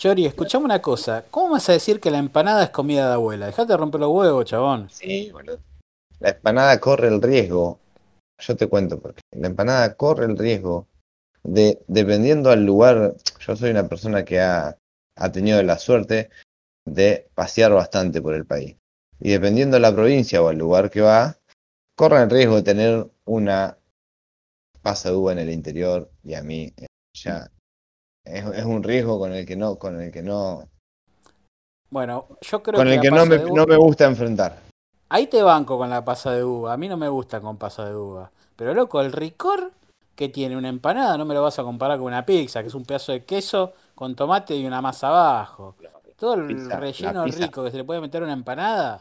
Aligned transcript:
Chori, 0.00 0.24
escuchame 0.24 0.64
una 0.64 0.80
cosa. 0.80 1.26
¿Cómo 1.30 1.50
vas 1.50 1.68
a 1.68 1.72
decir 1.72 2.00
que 2.00 2.10
la 2.10 2.16
empanada 2.16 2.64
es 2.64 2.70
comida 2.70 3.06
de 3.06 3.12
abuela? 3.12 3.44
Dejate 3.44 3.74
de 3.74 3.76
romper 3.76 4.00
los 4.00 4.10
huevos, 4.10 4.46
chabón. 4.46 4.88
Sí, 4.88 5.30
boludo. 5.30 5.58
La 6.20 6.30
empanada 6.30 6.80
corre 6.80 7.08
el 7.08 7.20
riesgo. 7.20 7.78
Yo 8.38 8.56
te 8.56 8.66
cuento 8.66 8.98
porque 8.98 9.20
la 9.36 9.48
empanada 9.48 9.94
corre 9.96 10.24
el 10.24 10.38
riesgo 10.38 10.86
de, 11.42 11.82
dependiendo 11.86 12.50
al 12.50 12.64
lugar, 12.64 13.14
yo 13.40 13.56
soy 13.56 13.72
una 13.72 13.90
persona 13.90 14.24
que 14.24 14.40
ha, 14.40 14.74
ha 15.16 15.32
tenido 15.32 15.62
la 15.62 15.76
suerte 15.76 16.30
de 16.86 17.28
pasear 17.34 17.74
bastante 17.74 18.22
por 18.22 18.32
el 18.32 18.46
país. 18.46 18.76
Y 19.20 19.32
dependiendo 19.32 19.74
de 19.74 19.82
la 19.82 19.94
provincia 19.94 20.40
o 20.40 20.48
al 20.48 20.56
lugar 20.56 20.90
que 20.90 21.02
va, 21.02 21.36
corre 21.94 22.22
el 22.22 22.30
riesgo 22.30 22.56
de 22.56 22.62
tener 22.62 23.06
una 23.26 23.76
pasa 24.80 25.10
en 25.10 25.38
el 25.38 25.50
interior 25.50 26.10
y 26.24 26.32
a 26.32 26.42
mí 26.42 26.72
eh, 26.78 26.86
ya 27.12 27.50
es, 28.24 28.44
es 28.44 28.64
un 28.64 28.82
riesgo 28.82 29.18
con 29.18 29.32
el 29.32 29.46
que 29.46 29.56
no, 29.56 29.76
con 29.76 30.00
el 30.00 30.10
que 30.12 30.22
no, 30.22 30.68
Bueno, 31.90 32.26
yo 32.40 32.62
creo 32.62 32.78
con 32.78 32.86
que 32.86 32.94
el 32.94 33.00
que 33.00 33.10
no 33.10 33.26
me, 33.26 33.38
no 33.38 33.66
me 33.66 33.76
gusta 33.76 34.04
enfrentar. 34.06 34.58
Ahí 35.08 35.26
te 35.26 35.42
banco 35.42 35.76
con 35.76 35.90
la 35.90 36.04
pasa 36.04 36.30
de 36.32 36.44
uva. 36.44 36.72
A 36.72 36.76
mí 36.76 36.88
no 36.88 36.96
me 36.96 37.08
gusta 37.08 37.40
con 37.40 37.56
pasa 37.56 37.84
de 37.84 37.96
uva. 37.96 38.30
Pero 38.54 38.74
loco, 38.74 39.00
el 39.00 39.10
ricor 39.10 39.72
que 40.14 40.28
tiene 40.28 40.56
una 40.56 40.68
empanada 40.68 41.16
no 41.18 41.24
me 41.24 41.34
lo 41.34 41.42
vas 41.42 41.58
a 41.58 41.64
comparar 41.64 41.98
con 41.98 42.06
una 42.08 42.24
pizza, 42.24 42.62
que 42.62 42.68
es 42.68 42.74
un 42.74 42.84
pedazo 42.84 43.10
de 43.12 43.24
queso 43.24 43.72
con 43.94 44.14
tomate 44.14 44.54
y 44.54 44.64
una 44.66 44.80
masa 44.80 45.08
abajo. 45.08 45.74
Todo 46.16 46.34
el 46.34 46.46
pizza- 46.46 46.78
relleno 46.78 47.26
rico 47.26 47.64
que 47.64 47.70
se 47.72 47.78
le 47.78 47.84
puede 47.84 48.00
meter 48.00 48.22
a 48.22 48.24
una 48.26 48.34
empanada. 48.34 49.00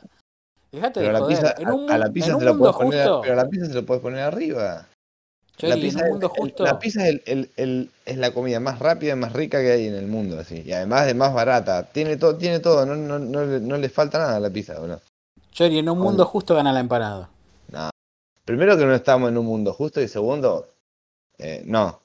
Dejate 0.71 1.01
Pero 1.01 1.07
de 1.07 1.13
la 1.13 1.19
joder. 1.19 1.37
pizza, 1.37 1.55
en 1.61 1.69
un, 1.71 1.91
a, 1.91 1.95
a 1.95 1.97
la 1.99 2.09
pizza 2.09 2.27
en 2.29 2.33
un 2.35 2.39
se 2.39 2.45
lo 2.45 2.53
mundo 2.53 2.71
poner, 2.73 2.93
justo, 3.03 3.21
pero 3.21 3.33
a 3.33 3.35
la 3.43 3.49
pizza 3.49 3.65
se 3.67 3.73
lo 3.73 3.85
puedes 3.85 4.01
poner 4.01 4.21
arriba. 4.21 4.87
La 5.67 5.75
en 5.75 5.81
pizza, 5.81 6.03
un 6.03 6.09
mundo 6.11 6.27
es, 6.27 6.33
el- 6.33 6.39
justo, 6.41 6.63
la 6.63 6.79
pizza 6.79 7.03
es, 7.07 7.09
el- 7.09 7.21
el- 7.25 7.49
el- 7.57 7.89
es 8.05 8.17
la 8.17 8.31
comida 8.33 8.59
más 8.59 8.79
rápida 8.79 9.13
y 9.13 9.15
más 9.15 9.33
rica 9.33 9.59
que 9.61 9.71
hay 9.71 9.87
en 9.87 9.95
el 9.95 10.07
mundo, 10.07 10.39
así. 10.39 10.61
Y 10.65 10.71
además 10.71 11.05
de 11.05 11.13
más 11.13 11.33
barata. 11.33 11.83
Tiene 11.83 12.17
todo, 12.17 12.35
tiene 12.37 12.59
todo, 12.59 12.85
no, 12.85 12.95
no, 12.95 13.19
no, 13.19 13.45
le- 13.45 13.59
no 13.59 13.77
le 13.77 13.89
falta 13.89 14.17
nada 14.19 14.37
a 14.37 14.39
la 14.39 14.49
pizza, 14.49 14.79
boludo. 14.79 15.01
Chori, 15.51 15.79
en 15.79 15.89
un 15.89 15.99
mundo 15.99 16.25
justo 16.25 16.55
gana 16.55 16.71
la 16.71 16.79
empanada. 16.79 17.29
No. 17.71 17.89
Primero 18.45 18.77
que 18.77 18.85
no 18.85 18.95
estamos 18.95 19.29
en 19.29 19.37
un 19.37 19.45
mundo 19.45 19.73
justo 19.73 20.01
y 20.01 20.07
segundo, 20.07 20.67
eh, 21.37 21.63
no. 21.65 21.99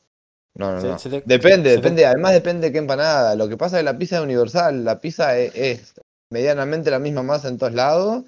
No, 0.57 0.73
no, 0.73 0.81
Se- 0.81 0.87
no. 0.89 0.99
se 0.99 1.11
te- 1.11 1.23
depende, 1.25 1.71
se 1.71 1.77
te- 1.77 1.83
depende. 1.83 2.07
Además 2.07 2.33
depende 2.33 2.67
de 2.69 2.73
qué 2.73 2.79
empanada. 2.79 3.35
Lo 3.35 3.49
que 3.49 3.57
pasa 3.57 3.77
es 3.77 3.81
que 3.81 3.85
la 3.85 3.99
pizza 3.99 4.17
es 4.19 4.23
universal. 4.23 4.85
La 4.85 5.01
pizza 5.01 5.37
es, 5.37 5.53
es 5.55 5.95
medianamente 6.31 6.91
la 6.91 6.99
misma 7.01 7.23
masa 7.23 7.49
en 7.49 7.59
todos 7.59 7.73
lados 7.75 8.25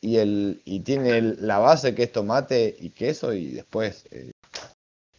y 0.00 0.16
el 0.18 0.62
y 0.64 0.80
tiene 0.80 1.18
el- 1.18 1.38
la 1.46 1.58
base 1.58 1.94
que 1.94 2.04
es 2.04 2.12
tomate 2.12 2.74
y 2.80 2.90
queso 2.90 3.32
y 3.34 3.48
después 3.52 4.04
eh, 4.10 4.30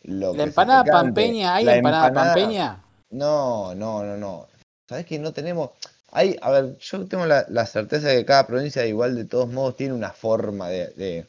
lo 0.08 0.34
La 0.34 0.44
empanada 0.44 0.84
pampeña, 0.86 1.56
¿hay 1.56 1.66
La 1.66 1.76
empanada, 1.78 2.08
empanada- 2.08 2.34
pampeña? 2.34 2.84
No, 3.12 3.76
no, 3.76 4.04
no, 4.04 4.18
no. 4.18 4.48
¿Sabes 4.90 5.06
que 5.06 5.20
no 5.20 5.32
tenemos? 5.34 5.72
Hay, 6.12 6.38
a 6.42 6.50
ver, 6.52 6.78
yo 6.80 7.06
tengo 7.06 7.26
la, 7.26 7.46
la 7.50 7.66
certeza 7.66 8.08
de 8.08 8.18
que 8.18 8.26
cada 8.26 8.48
provincia 8.48 8.86
igual 8.86 9.16
de 9.16 9.26
todos 9.26 9.48
modos 9.50 9.76
tiene 9.78 9.94
una 9.94 10.12
forma 10.12 10.70
de... 10.70 10.88
de- 10.96 11.26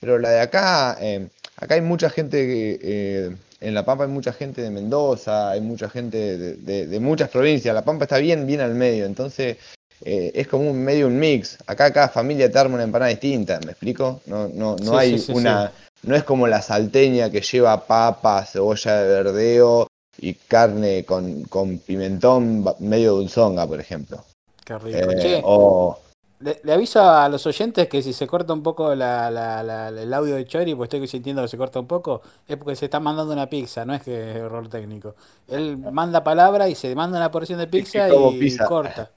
pero 0.00 0.18
la 0.18 0.30
de 0.30 0.40
acá, 0.40 0.96
eh, 1.00 1.28
acá 1.56 1.74
hay 1.74 1.80
mucha 1.80 2.10
gente, 2.10 2.36
que, 2.46 2.78
eh, 2.82 3.36
en 3.60 3.74
La 3.74 3.84
Pampa 3.84 4.04
hay 4.04 4.10
mucha 4.10 4.32
gente 4.32 4.60
de 4.62 4.70
Mendoza, 4.70 5.50
hay 5.50 5.60
mucha 5.60 5.88
gente 5.88 6.36
de, 6.38 6.54
de- 6.56 6.86
de 6.86 7.00
muchas 7.00 7.28
provincias. 7.30 7.74
La 7.74 7.82
Pampa 7.84 8.04
está 8.04 8.18
bien, 8.18 8.46
bien 8.46 8.60
al 8.60 8.74
medio, 8.74 9.04
entonces 9.06 9.56
eh, 10.04 10.32
es 10.34 10.48
como 10.48 10.70
un 10.70 10.82
medio 10.84 11.06
un 11.06 11.18
mix. 11.18 11.58
Acá 11.66 11.92
cada 11.92 12.08
familia 12.08 12.50
te 12.50 12.58
arma 12.58 12.74
una 12.74 12.84
empanada 12.84 13.10
distinta, 13.10 13.58
¿me 13.64 13.72
explico? 13.72 14.20
No, 14.26 14.48
no, 14.48 14.76
no 14.76 14.92
Sí, 14.92 14.96
hay 14.96 15.18
sí, 15.18 15.24
sí, 15.26 15.32
una... 15.32 15.72
No 16.06 16.16
es 16.16 16.24
como 16.24 16.46
la 16.46 16.62
salteña 16.62 17.30
que 17.30 17.40
lleva 17.40 17.84
papa, 17.86 18.44
cebolla 18.44 19.02
de 19.02 19.08
verdeo 19.22 19.86
y 20.18 20.34
carne 20.34 21.04
con, 21.04 21.42
con 21.44 21.78
pimentón 21.78 22.64
medio 22.78 23.14
dulzonga, 23.14 23.66
por 23.66 23.80
ejemplo. 23.80 24.24
Qué 24.64 24.78
rico. 24.78 24.98
Eh, 24.98 25.16
Che, 25.20 25.42
o 25.44 25.98
le, 26.40 26.60
le 26.64 26.72
aviso 26.72 27.00
a 27.02 27.28
los 27.28 27.46
oyentes 27.46 27.88
que 27.88 28.02
si 28.02 28.12
se 28.12 28.26
corta 28.26 28.52
un 28.52 28.62
poco 28.62 28.94
la, 28.94 29.30
la- 29.30 29.62
la- 29.62 29.88
el 29.88 30.12
audio 30.14 30.36
de 30.36 30.44
Chori, 30.44 30.74
pues 30.74 30.88
estoy 30.88 31.06
sintiendo 31.08 31.42
que 31.42 31.48
se 31.48 31.56
corta 31.56 31.80
un 31.80 31.86
poco, 31.86 32.20
es 32.46 32.56
porque 32.56 32.76
se 32.76 32.84
está 32.86 33.00
mandando 33.00 33.32
una 33.32 33.48
pizza, 33.48 33.84
no 33.84 33.94
es 33.94 34.02
que 34.02 34.30
es 34.30 34.36
error 34.36 34.68
técnico. 34.68 35.14
Él 35.48 35.78
manda 35.78 36.22
palabra 36.22 36.68
y 36.68 36.74
se 36.74 36.94
manda 36.94 37.16
una 37.18 37.30
porción 37.30 37.58
de 37.58 37.66
pizza 37.66 38.08
y 38.08 38.38
pizza. 38.38 38.66
corta. 38.66 39.10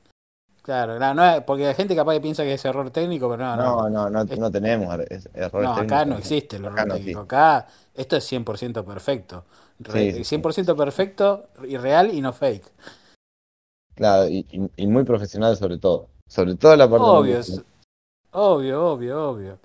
Claro, 0.70 1.00
no, 1.00 1.16
no 1.16 1.26
es- 1.26 1.42
porque 1.46 1.66
hay 1.66 1.74
gente 1.74 1.96
capaz 1.96 2.14
que 2.14 2.22
piensa 2.22 2.44
que 2.44 2.54
es 2.54 2.64
error 2.64 2.92
técnico, 2.92 3.28
pero 3.28 3.44
no, 3.44 3.56
no. 3.58 3.90
no, 3.90 3.90
no, 3.90 4.24
no, 4.24 4.36
no 4.36 4.52
tenemos 4.52 4.94
er- 4.94 5.08
es- 5.10 5.28
errores 5.34 5.68
No, 5.68 5.74
acá 5.74 5.82
técnicos. 5.82 6.08
no 6.08 6.18
existe 6.20 6.56
el 6.58 6.66
Acá 6.66 6.76
error 6.76 6.88
no 6.90 6.94
técnico. 6.94 7.20
Acá 7.22 7.68
esto 7.96 8.16
es 8.18 8.24
100% 8.26 8.86
perfecto. 8.86 9.46
Re- 9.80 10.12
Sí, 10.12 10.12
sí, 10.12 10.18
sí. 10.20 10.24
100% 10.26 10.76
perfecto 10.78 11.48
y 11.68 11.76
real 11.78 12.14
y 12.14 12.22
no 12.22 12.34
fake. 12.34 12.72
Claro, 13.96 14.28
y, 14.30 14.46
y- 14.52 14.70
y 14.84 14.86
muy 14.86 15.04
profesional 15.06 15.58
sobre 15.58 15.80
todo. 15.80 16.10
Sobre 16.28 16.54
todo 16.54 16.76
la 16.76 16.88
parte 16.88 17.04
Obvio, 17.04 17.40
es- 17.40 17.62
obvio, 18.32 18.86
obvio, 18.92 19.30
obvio. 19.30 19.60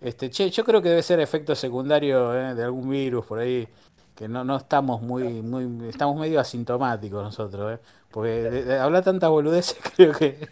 Este, 0.00 0.30
che, 0.30 0.48
yo 0.48 0.64
creo 0.64 0.80
que 0.80 0.88
debe 0.88 1.02
ser 1.02 1.20
efecto 1.20 1.54
secundario 1.54 2.34
eh, 2.34 2.54
de 2.54 2.64
algún 2.64 2.88
virus 2.88 3.26
por 3.26 3.40
ahí, 3.40 3.68
que 4.16 4.26
no, 4.28 4.42
no 4.44 4.56
estamos 4.56 5.02
muy, 5.02 5.42
muy, 5.42 5.88
estamos 5.88 6.16
medio 6.18 6.40
asintomáticos 6.40 7.22
nosotros, 7.22 7.74
eh, 7.74 7.82
porque 8.10 8.30
de, 8.30 8.64
de 8.64 8.78
hablar 8.78 9.04
tantas 9.04 9.30
boludeces 9.30 9.76
creo 9.96 10.12
que 10.12 10.48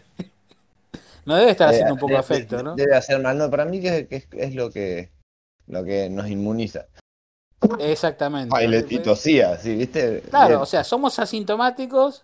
no 1.25 1.35
debe 1.35 1.51
estar 1.51 1.67
Eh, 1.69 1.71
haciendo 1.73 1.95
un 1.95 1.99
poco 1.99 2.17
efecto, 2.17 2.57
de- 2.57 2.63
¿no? 2.63 2.75
Debe 2.75 2.95
hacer 2.95 3.19
mal. 3.21 3.37
No, 3.37 3.49
para 3.49 3.65
mí 3.65 3.81
que, 3.81 4.07
que 4.07 4.15
es, 4.17 4.27
es 4.31 4.55
lo 4.55 4.69
que 4.69 5.11
lo 5.67 5.83
que 5.83 6.09
nos 6.09 6.29
inmuniza. 6.29 6.85
Exactamente. 7.79 8.55
Ay, 8.55 8.67
le, 8.67 8.79
Eh, 8.79 8.87
y 8.89 8.99
tosía, 8.99 9.57
sí, 9.57 9.75
¿viste? 9.75 10.21
Claro, 10.29 10.47
Bien. 10.49 10.59
o 10.61 10.65
sea, 10.67 10.83
somos 10.83 11.17
asintomáticos, 11.17 12.23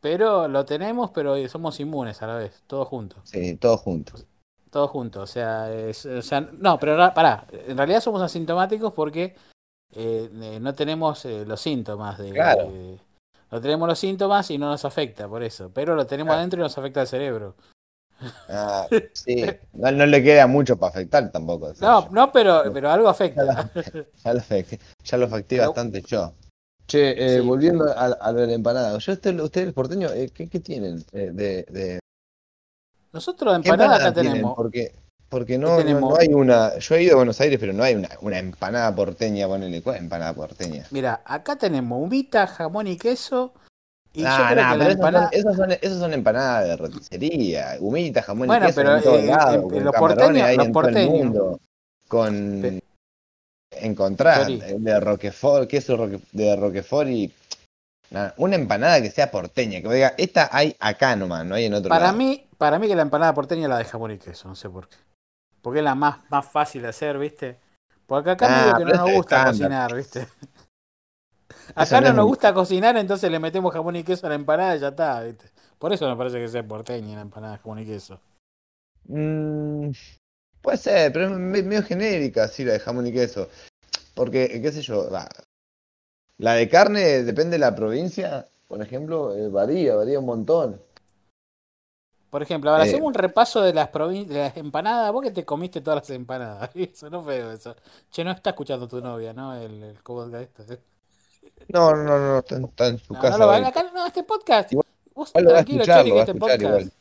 pero 0.00 0.48
lo 0.48 0.64
tenemos, 0.64 1.10
pero 1.12 1.36
somos 1.48 1.78
inmunes 1.78 2.20
a 2.22 2.26
la 2.26 2.34
vez, 2.34 2.62
todos 2.66 2.88
juntos. 2.88 3.20
Sí, 3.24 3.54
todos 3.56 3.80
juntos. 3.80 4.26
Todos 4.70 4.90
juntos, 4.90 5.22
o 5.30 5.32
sea, 5.32 5.72
es- 5.72 6.04
o 6.04 6.20
sea, 6.22 6.40
no, 6.40 6.78
pero 6.78 6.96
pará, 7.14 7.46
en 7.52 7.76
realidad 7.76 8.00
somos 8.00 8.20
asintomáticos 8.20 8.92
porque 8.92 9.36
eh, 9.94 10.28
eh, 10.42 10.58
no 10.60 10.74
tenemos 10.74 11.24
eh, 11.24 11.44
los 11.46 11.60
síntomas 11.60 12.18
de, 12.18 12.30
Claro. 12.32 12.70
de- 12.70 12.98
no 13.50 13.60
tenemos 13.60 13.88
los 13.88 13.98
síntomas 13.98 14.50
y 14.50 14.58
no 14.58 14.68
nos 14.68 14.84
afecta 14.84 15.26
por 15.28 15.42
eso, 15.42 15.70
pero 15.72 15.94
lo 15.94 16.06
tenemos 16.06 16.28
Claro. 16.32 16.38
adentro 16.40 16.60
y 16.60 16.62
nos 16.62 16.76
afecta 16.76 17.00
al 17.00 17.06
cerebro. 17.08 17.54
Ah, 18.48 18.86
sí, 19.12 19.36
no, 19.74 19.90
no 19.92 20.04
le 20.06 20.22
queda 20.22 20.46
mucho 20.46 20.76
para 20.76 20.90
afectar 20.90 21.30
tampoco. 21.30 21.66
o 21.66 21.74
sea, 21.74 21.88
No, 21.88 22.08
no, 22.10 22.32
pero, 22.32 22.64
pero 22.72 22.90
algo 22.90 23.08
afecta. 23.08 23.70
ya 24.24 24.34
lo, 24.34 24.40
ya 25.04 25.16
lo 25.18 25.28
facté 25.28 25.56
Pero- 25.56 25.68
bastante 25.68 26.02
yo. 26.02 26.32
Che, 26.86 27.10
eh, 27.36 27.40
Sí. 27.40 27.46
volviendo 27.46 27.84
a, 27.84 28.06
a 28.06 28.32
lo 28.32 28.40
de 28.40 28.46
la 28.46 28.52
empanada. 28.54 28.96
Yo, 28.98 29.12
este- 29.12 29.30
ustedes, 29.42 29.72
porteños, 29.74 30.10
eh, 30.12 30.30
¿qué, 30.32 30.48
qué 30.48 30.58
tienen 30.58 31.04
eh, 31.12 31.30
de, 31.32 31.62
de- 31.68 32.00
Nosotros 33.12 33.54
de 33.56 33.62
¿Qué 33.62 33.68
empanada 33.68 33.96
empanada 33.96 34.10
acá 34.10 34.14
tienen? 34.14 34.32
tenemos. 34.32 34.56
Porque, 34.56 34.94
porque 35.28 35.54
¿Qué 35.54 35.58
no, 35.58 35.82
no, 35.82 36.16
hay 36.16 36.28
una. 36.28 36.78
Yo 36.78 36.94
he 36.94 37.02
ido 37.02 37.12
a 37.14 37.16
Buenos 37.16 37.40
Aires, 37.40 37.58
pero 37.60 37.72
no 37.72 37.82
hay 37.82 37.94
una, 37.94 38.08
una 38.22 38.38
empanada 38.38 38.94
porteña, 38.94 39.46
ponele. 39.46 39.82
¿Cuál 39.82 39.96
empanada 39.98 40.32
porteña? 40.32 40.86
Mira, 40.90 41.20
acá 41.24 41.56
tenemos 41.56 42.02
humita, 42.02 42.46
jamón 42.46 42.86
y 42.86 42.96
queso. 42.96 43.52
Y 44.14 44.22
yo 44.22 44.28
Nah, 44.28 44.50
creo 44.50 44.62
nah, 44.64 44.72
que 44.72 44.78
la 44.78 44.90
empanada. 44.90 45.30
son, 45.30 45.38
esas, 45.38 45.56
son, 45.56 45.72
esas 45.72 45.98
son 45.98 46.12
empanadas 46.14 46.64
de 46.66 46.76
roticería. 46.76 47.76
Humita, 47.78 48.22
jamón 48.22 48.46
Bueno, 48.48 48.64
y 48.64 48.68
queso 48.68 48.80
pero, 48.80 48.92
en 48.96 48.98
eh, 48.98 49.02
con 49.62 49.74
en 49.74 49.84
los 49.84 49.94
porteños- 49.94 50.46
ahí 50.46 50.56
los 50.56 50.66
en 50.66 50.72
todo 50.72 50.88
el 50.88 51.08
mundo. 51.10 51.60
Con. 52.08 52.58
Pe- 52.62 52.82
encontrar 53.70 54.50
eh, 54.50 54.76
de 54.78 55.00
Roquefort, 55.00 55.68
queso 55.68 56.08
de 56.32 56.56
Roquefort 56.56 57.08
y. 57.10 57.32
una 58.38 58.56
empanada 58.56 59.00
que 59.02 59.10
sea 59.10 59.30
porteña, 59.30 59.82
que 59.82 59.88
diga, 59.92 60.14
esta 60.16 60.48
hay 60.50 60.74
acá 60.80 61.14
nomás, 61.14 61.44
no 61.44 61.54
hay 61.54 61.66
en 61.66 61.74
otro 61.74 61.90
Para 61.90 62.06
lado. 62.06 62.16
mí, 62.16 62.46
para 62.56 62.78
mí 62.78 62.88
que 62.88 62.96
la 62.96 63.02
empanada 63.02 63.34
porteña 63.34 63.68
la 63.68 63.76
de 63.78 63.84
jamón 63.84 64.12
y 64.12 64.18
queso, 64.18 64.48
no 64.48 64.56
sé 64.56 64.70
por 64.70 64.88
qué. 64.88 64.96
Porque 65.62 65.78
es 65.80 65.84
la 65.84 65.94
más, 65.94 66.18
más 66.30 66.46
fácil 66.50 66.82
de 66.82 66.88
hacer, 66.88 67.18
¿viste? 67.18 67.58
Porque 68.06 68.30
acá 68.30 68.46
Ah, 68.46 68.72
medio 68.72 68.76
que 68.76 68.84
no 68.84 69.04
nos 69.06 69.16
gusta 69.16 69.44
cocinar, 69.44 69.94
¿viste? 69.94 70.26
Acá 71.74 72.00
no 72.00 72.12
nos 72.12 72.26
gusta 72.26 72.52
cocinar, 72.54 72.96
entonces 72.96 73.30
le 73.30 73.38
metemos 73.38 73.72
jamón 73.72 73.96
y 73.96 74.04
queso 74.04 74.26
a 74.26 74.30
la 74.30 74.34
empanada 74.36 74.76
y 74.76 74.80
ya 74.80 74.88
está, 74.88 75.22
¿viste? 75.22 75.50
Por 75.78 75.92
eso 75.92 76.08
me 76.08 76.16
parece 76.16 76.38
que 76.38 76.48
sea 76.48 76.66
porteña 76.66 77.16
la 77.16 77.22
empanada 77.22 77.54
de 77.54 77.58
jamón 77.58 77.78
y 77.80 77.86
queso. 77.86 78.20
Mm, 79.04 79.90
puede 80.62 80.76
ser, 80.78 81.12
pero 81.12 81.26
es 81.26 81.30
me- 81.32 81.62
medio 81.62 81.82
genérica, 81.82 82.48
sí, 82.48 82.64
la 82.64 82.74
de 82.74 82.80
jamón 82.80 83.06
y 83.06 83.12
queso. 83.12 83.48
Porque, 84.14 84.60
qué 84.60 84.72
sé 84.72 84.82
yo, 84.82 85.08
la 86.38 86.54
de 86.54 86.68
carne 86.68 87.22
depende 87.22 87.52
de 87.52 87.58
la 87.58 87.74
provincia, 87.74 88.46
por 88.66 88.82
ejemplo, 88.82 89.34
eh, 89.34 89.48
varía, 89.48 89.94
varía 89.94 90.18
un 90.18 90.26
montón. 90.26 90.80
Por 92.30 92.42
ejemplo, 92.42 92.70
ahora 92.70 92.84
Eh. 92.84 92.88
hacemos 92.88 93.06
un 93.06 93.14
repaso 93.14 93.62
de 93.62 93.72
las 93.72 93.90
de 93.92 94.26
las 94.28 94.56
empanadas. 94.56 95.10
Vos 95.12 95.22
que 95.22 95.30
te 95.30 95.44
comiste 95.44 95.80
todas 95.80 96.00
las 96.02 96.10
empanadas. 96.10 96.70
Eso 96.74 97.08
no 97.10 97.22
feo 97.22 97.50
eso. 97.52 97.74
Che, 98.10 98.22
no 98.24 98.30
está 98.32 98.50
escuchando 98.50 98.86
tu 98.86 99.00
novia, 99.00 99.32
¿no? 99.32 99.54
El, 99.54 99.82
el 99.82 99.94
podcast 100.02 100.34
este. 100.60 100.80
No, 101.68 101.94
no, 101.94 102.04
no, 102.04 102.18
no, 102.18 102.38
está, 102.38 102.56
en- 102.56 102.64
está 102.64 102.86
en 102.88 102.98
su 102.98 103.12
No, 103.14 103.20
casa. 103.20 103.32
no 103.32 103.38
lo 103.38 103.46
va 103.50 103.58
hoy. 103.58 103.64
acá, 103.64 103.82
no, 103.94 104.06
este 104.06 104.22
podcast. 104.24 104.72
Igual- 104.72 104.86
Vos 105.14 105.30
igual 105.30 105.46
a 105.46 105.48
tranquilo, 105.50 105.82
escuchar, 105.82 105.98
Chori, 106.00 106.10
que 106.12 106.18
a 106.18 106.20
este 106.20 106.32
escuchar 106.32 106.58
podcast. 106.58 106.80
igual. 106.80 106.92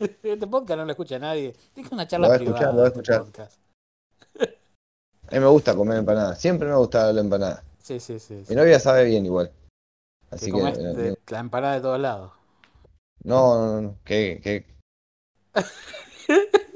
Este 0.22 0.46
podcast 0.46 0.78
no 0.78 0.84
lo 0.86 0.90
escucha 0.92 1.18
nadie. 1.18 1.56
Tienes 1.74 1.92
una 1.92 2.04
Lo 2.04 2.08
charla 2.08 2.28
va 2.28 2.34
a 2.34 2.38
privada. 2.38 2.56
escuchar, 2.58 2.74
lo 2.74 2.80
va 2.80 2.84
a 2.84 2.88
este 2.88 3.00
escuchar. 3.00 3.24
podcast. 3.24 3.58
A 5.28 5.34
mí 5.34 5.40
me 5.40 5.46
gusta 5.46 5.74
comer 5.76 5.98
empanada, 5.98 6.34
siempre 6.36 6.66
me 6.68 6.74
ha 6.74 6.78
gustado 6.78 7.12
la 7.12 7.20
empanada. 7.20 7.62
Sí, 7.82 8.00
sí, 8.00 8.18
sí. 8.18 8.44
sí. 8.44 8.46
Mi 8.48 8.56
novia 8.56 8.80
sabe 8.80 9.04
bien 9.04 9.26
igual. 9.26 9.50
Así 10.30 10.50
que, 10.50 10.58
eh, 10.58 11.16
la 11.28 11.38
empanada 11.40 11.74
de 11.74 11.80
todos 11.80 12.00
lados. 12.00 12.32
No, 13.22 13.66
no, 13.66 13.80
no, 13.80 13.98
¿qué? 14.04 14.40
qué? 14.42 14.64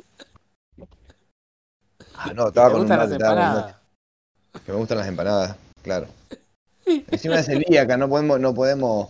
Ah, 2.17 2.33
no, 2.33 2.45
¿Que 2.45 2.49
estaba 2.51 2.71
con 2.71 2.81
un 2.83 2.87
gustan 2.87 2.99
las 2.99 3.09
con 3.09 3.17
un 3.17 3.23
empanadas? 3.23 3.77
Que 4.65 4.73
me 4.73 4.79
gustan 4.79 4.99
las 4.99 5.09
empanadas, 5.09 5.57
claro. 5.83 6.07
Encima 6.87 7.41
es 7.41 7.47
celíaca, 7.47 7.97
no 7.97 8.09
podemos, 8.09 8.39
no 8.41 8.55
podemos. 8.55 9.09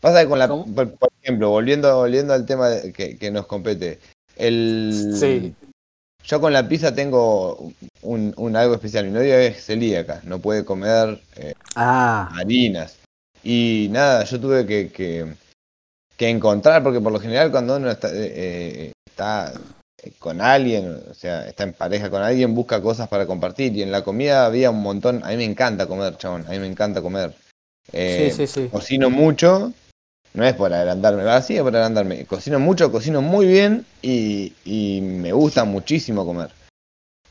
Pasa 0.00 0.22
que 0.22 0.28
con 0.28 0.38
la, 0.38 0.48
por 0.48 0.96
ejemplo, 1.22 1.50
volviendo, 1.50 1.94
volviendo 1.96 2.32
al 2.34 2.44
tema 2.46 2.68
de- 2.70 2.92
que, 2.92 3.16
que 3.18 3.30
nos 3.30 3.46
compete. 3.46 4.00
El, 4.36 5.14
Sí. 5.18 5.54
Yo 6.24 6.40
con 6.40 6.52
la 6.52 6.68
pizza 6.68 6.94
tengo 6.94 7.72
un, 8.02 8.34
un 8.36 8.56
algo 8.56 8.74
especial. 8.74 9.06
Mi 9.06 9.12
novia 9.12 9.40
es 9.42 9.64
celíaca, 9.64 10.20
no 10.24 10.38
puede 10.38 10.64
comer 10.64 11.20
eh, 11.36 11.54
Ah, 11.76 12.30
harinas. 12.36 12.96
Y 13.42 13.88
nada, 13.90 14.24
yo 14.24 14.40
tuve 14.40 14.66
que, 14.66 14.90
que, 14.90 15.34
que 16.20 16.28
encontrar, 16.28 16.82
porque 16.82 17.00
por 17.00 17.12
lo 17.12 17.18
general 17.18 17.50
cuando 17.50 17.78
uno 17.78 17.90
está, 17.90 18.08
eh, 18.08 18.12
eh, 18.12 18.92
está 19.08 19.54
con 20.18 20.42
alguien, 20.42 21.02
o 21.10 21.14
sea, 21.14 21.48
está 21.48 21.62
en 21.62 21.72
pareja 21.72 22.10
con 22.10 22.20
alguien, 22.20 22.54
busca 22.54 22.82
cosas 22.82 23.08
para 23.08 23.24
compartir. 23.24 23.74
Y 23.74 23.82
en 23.82 23.90
la 23.90 24.04
comida 24.04 24.44
había 24.44 24.68
un 24.70 24.82
montón. 24.82 25.24
A 25.24 25.28
mí 25.28 25.38
me 25.38 25.44
encanta 25.44 25.86
comer, 25.86 26.18
chabón, 26.18 26.44
a 26.46 26.50
mí 26.50 26.58
me 26.58 26.66
encanta 26.66 27.00
comer. 27.00 27.32
Eh, 27.90 28.30
sí, 28.30 28.46
sí, 28.46 28.52
sí. 28.64 28.68
Cocino 28.68 29.08
mucho, 29.08 29.72
no 30.34 30.44
es 30.44 30.52
por 30.52 30.74
agrandarme, 30.74 31.24
va 31.24 31.36
así 31.36 31.56
es 31.56 31.62
por 31.62 31.74
agrandarme. 31.74 32.26
Cocino 32.26 32.58
mucho, 32.58 32.92
cocino 32.92 33.22
muy 33.22 33.46
bien 33.46 33.86
y, 34.02 34.52
y 34.66 35.00
me 35.00 35.32
gusta 35.32 35.64
muchísimo 35.64 36.26
comer. 36.26 36.50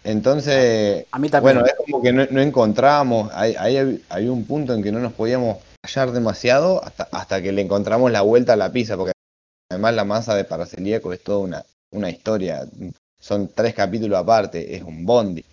Entonces, 0.04 1.06
A 1.12 1.20
mí 1.20 1.30
también. 1.30 1.58
bueno, 1.58 1.68
es 1.68 1.76
como 1.76 2.02
que 2.02 2.12
no, 2.12 2.26
no 2.32 2.42
encontrábamos, 2.42 3.30
ahí, 3.36 3.54
ahí 3.60 4.02
había 4.10 4.32
un 4.32 4.46
punto 4.46 4.74
en 4.74 4.82
que 4.82 4.92
no 4.92 4.98
nos 4.98 5.14
podíamos 5.14 5.58
hallar 5.90 6.12
demasiado 6.14 6.84
hasta, 6.84 7.08
hasta 7.12 7.42
que 7.42 7.52
le 7.52 7.62
encontramos 7.62 8.12
la 8.12 8.22
vuelta 8.22 8.54
a 8.54 8.58
la 8.58 8.72
pizza, 8.72 8.96
porque 8.98 9.12
además 9.72 9.94
la 9.96 10.06
masa 10.06 10.36
de 10.36 10.46
para 10.46 10.66
celíaco 10.66 11.12
es 11.14 11.24
toda 11.24 11.40
una, 11.40 11.66
una 11.92 12.10
historia. 12.10 12.66
Son 13.20 13.48
tres 13.50 13.74
capítulos 13.74 14.18
aparte, 14.20 14.76
es 14.76 14.84
un 14.84 15.06
bondi. 15.06 15.44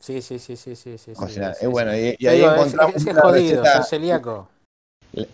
Sí, 0.00 0.22
sí, 0.22 0.38
sí, 0.38 0.56
sí, 0.56 0.74
sí, 0.76 0.96
sí. 0.96 1.12
O 1.14 1.28
sea, 1.28 1.52
sí, 1.52 1.66
es 1.66 1.70
bueno, 1.70 1.92
sí. 1.92 2.16
y, 2.18 2.24
y 2.24 2.26
ahí 2.28 2.38
digo, 2.38 2.52
encontramos 2.52 2.96
es- 2.96 3.02
es 3.02 3.12
una 3.12 3.20
jodido, 3.22 3.62
receta- 3.62 3.82
celíaco. 3.82 4.48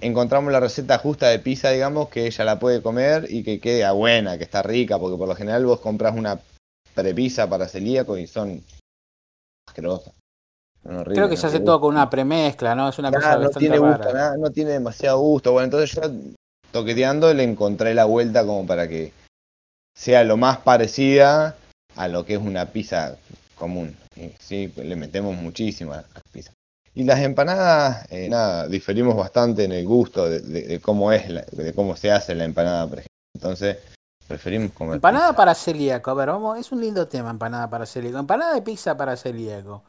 encontramos 0.01 0.53
la 0.53 0.59
receta 0.61 0.99
justa 0.99 1.29
de 1.29 1.39
pizza, 1.39 1.71
digamos, 1.71 2.09
que 2.09 2.27
ella 2.27 2.45
la 2.45 2.59
puede 2.59 2.83
comer 2.83 3.27
y 3.31 3.45
que 3.45 3.61
quede 3.61 3.89
buena, 3.93 4.37
que 4.39 4.45
está 4.45 4.63
rica, 4.63 4.99
porque 4.99 5.17
por 5.17 5.29
lo 5.29 5.37
general 5.37 5.65
vos 5.67 5.81
compras 5.81 6.17
una 6.17 6.41
prepizza 6.95 7.49
para 7.49 7.69
celíaco 7.69 8.19
y 8.19 8.27
son 8.27 8.65
asquerosas. 9.69 10.13
Creo 11.05 11.29
que 11.29 11.37
se 11.37 11.47
hace 11.47 11.61
todo 11.61 11.81
con 11.81 11.95
una 11.95 12.09
premezcla, 12.11 12.75
¿no? 12.75 12.89
Es 12.89 12.99
una 12.99 13.11
cosa 13.11 13.35
no 13.35 13.41
bastante 13.43 13.59
tiene 13.59 13.79
gusto, 13.79 14.13
rara. 14.13 14.37
no 14.37 14.51
tiene 14.51 14.71
demasiado 14.73 15.19
gusto. 15.21 15.53
Bueno, 15.53 15.65
entonces 15.65 15.93
yo 15.93 16.03
toqueteando 16.73 17.33
le 17.35 17.43
encontré 17.45 17.95
la 17.95 18.05
vuelta 18.05 18.45
como 18.45 18.67
para 18.67 18.87
que 18.89 19.13
sea 19.97 20.25
lo 20.25 20.37
más 20.37 20.59
parecida 20.59 21.57
a 21.97 22.09
lo 22.09 22.25
que 22.27 22.35
es 22.35 22.41
una 22.41 22.67
pizza 22.67 23.17
común. 23.57 23.97
Sí, 24.39 24.73
le 24.77 24.97
metemos 24.97 25.37
muchísimo 25.37 25.93
a 25.93 25.97
las 25.97 26.23
pizzas. 26.33 26.55
Y 26.95 27.05
las 27.05 27.21
empanadas, 27.21 28.07
eh, 28.11 28.29
nada, 28.29 28.67
diferimos 28.69 29.15
bastante 29.17 29.65
en 29.65 29.73
el 29.73 29.85
gusto 29.87 30.29
de, 30.29 30.41
de- 30.41 30.63
de 30.67 30.81
cómo 30.81 31.13
es, 31.13 31.29
la- 31.29 31.45
de 31.53 31.73
cómo 31.75 31.95
se 31.97 32.11
hace 32.11 32.35
la 32.35 32.45
empanada, 32.45 32.87
por 32.87 32.99
ejemplo. 32.99 33.11
Entonces, 33.35 33.77
preferimos 34.27 34.73
comer 34.73 34.95
Empanada 34.95 35.29
pizza. 35.29 35.37
para 35.37 35.55
celíaco, 35.55 36.11
a 36.11 36.15
ver, 36.15 36.29
vamos, 36.29 36.59
es 36.59 36.73
un 36.73 36.81
lindo 36.81 37.07
tema, 37.07 37.29
empanada 37.31 37.69
para 37.69 37.85
celíaco. 37.85 38.19
Empanada 38.19 38.55
de 38.55 38.63
pizza 38.63 38.97
para 38.97 39.15
celíaco. 39.17 39.83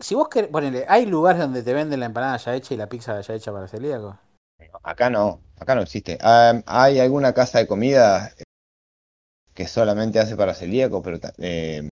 Si 0.00 0.14
vos 0.14 0.28
querés, 0.28 0.50
ponele, 0.50 0.84
¿hay 0.88 1.06
lugares 1.06 1.40
donde 1.40 1.62
te 1.62 1.72
venden 1.72 2.00
la 2.00 2.06
empanada 2.06 2.36
ya 2.36 2.54
hecha 2.54 2.74
y 2.74 2.76
la 2.76 2.88
pizza 2.88 3.20
ya 3.20 3.34
hecha 3.34 3.52
para 3.52 3.68
celíaco? 3.68 4.18
Acá 4.82 5.10
no, 5.10 5.40
acá 5.58 5.74
no 5.74 5.82
existe. 5.82 6.18
Ah, 6.20 6.62
hay 6.66 7.00
alguna 7.00 7.32
casa 7.32 7.58
de 7.58 7.66
comida 7.66 8.32
que 9.54 9.66
solamente 9.66 10.18
hace 10.18 10.36
para 10.36 10.54
celíaco, 10.54 11.02
pero 11.02 11.18
eh, 11.38 11.88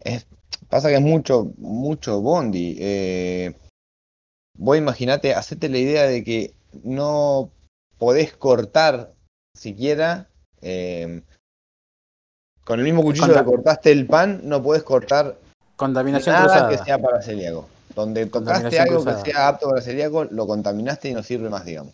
es, 0.00 0.26
pasa 0.68 0.88
que 0.88 0.96
es 0.96 1.02
mucho, 1.02 1.52
mucho 1.58 2.20
bondi. 2.20 2.76
Eh, 2.78 3.54
vos 4.56 4.76
imaginate, 4.76 5.34
hacete 5.34 5.68
la 5.68 5.78
idea 5.78 6.04
de 6.04 6.24
que 6.24 6.54
no 6.82 7.50
podés 7.98 8.34
cortar 8.34 9.12
siquiera 9.56 10.28
eh, 10.62 11.22
con 12.64 12.78
el 12.78 12.84
mismo 12.84 13.02
cuchillo 13.02 13.34
que 13.34 13.44
cortaste 13.44 13.92
el 13.92 14.06
pan, 14.06 14.40
no 14.44 14.62
podés 14.62 14.82
cortar 14.82 15.38
Contaminación 15.76 16.34
nada 16.34 16.46
cruzada. 16.46 16.68
que 16.70 16.78
sea 16.78 16.98
para 16.98 17.20
celíaco. 17.22 17.68
Donde 17.94 18.26
tocaste 18.26 18.78
algo 18.80 19.02
cruzada. 19.02 19.22
que 19.22 19.30
sea 19.30 19.48
apto 19.48 19.68
para 19.70 19.80
celíaco, 19.82 20.24
lo 20.24 20.46
contaminaste 20.46 21.08
y 21.10 21.14
no 21.14 21.22
sirve 21.22 21.48
más, 21.48 21.64
digamos. 21.64 21.92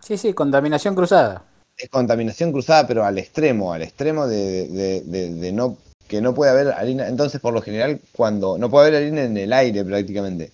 Sí, 0.00 0.16
sí, 0.16 0.32
contaminación 0.34 0.94
cruzada. 0.94 1.42
es 1.76 1.90
contaminación 1.90 2.52
cruzada, 2.52 2.86
pero 2.86 3.04
al 3.04 3.18
extremo, 3.18 3.72
al 3.74 3.82
extremo 3.82 4.26
de, 4.26 4.66
de- 4.68 5.00
de- 5.02 5.34
de 5.34 5.52
no 5.52 5.76
que 6.08 6.20
no 6.22 6.34
puede 6.34 6.52
haber 6.52 6.68
harina. 6.68 7.06
Entonces, 7.08 7.40
por 7.40 7.52
lo 7.52 7.60
general, 7.60 8.00
cuando 8.12 8.56
no 8.58 8.70
puede 8.70 8.86
haber 8.88 9.02
harina 9.02 9.24
en 9.24 9.36
el 9.36 9.52
aire 9.52 9.84
prácticamente. 9.84 10.52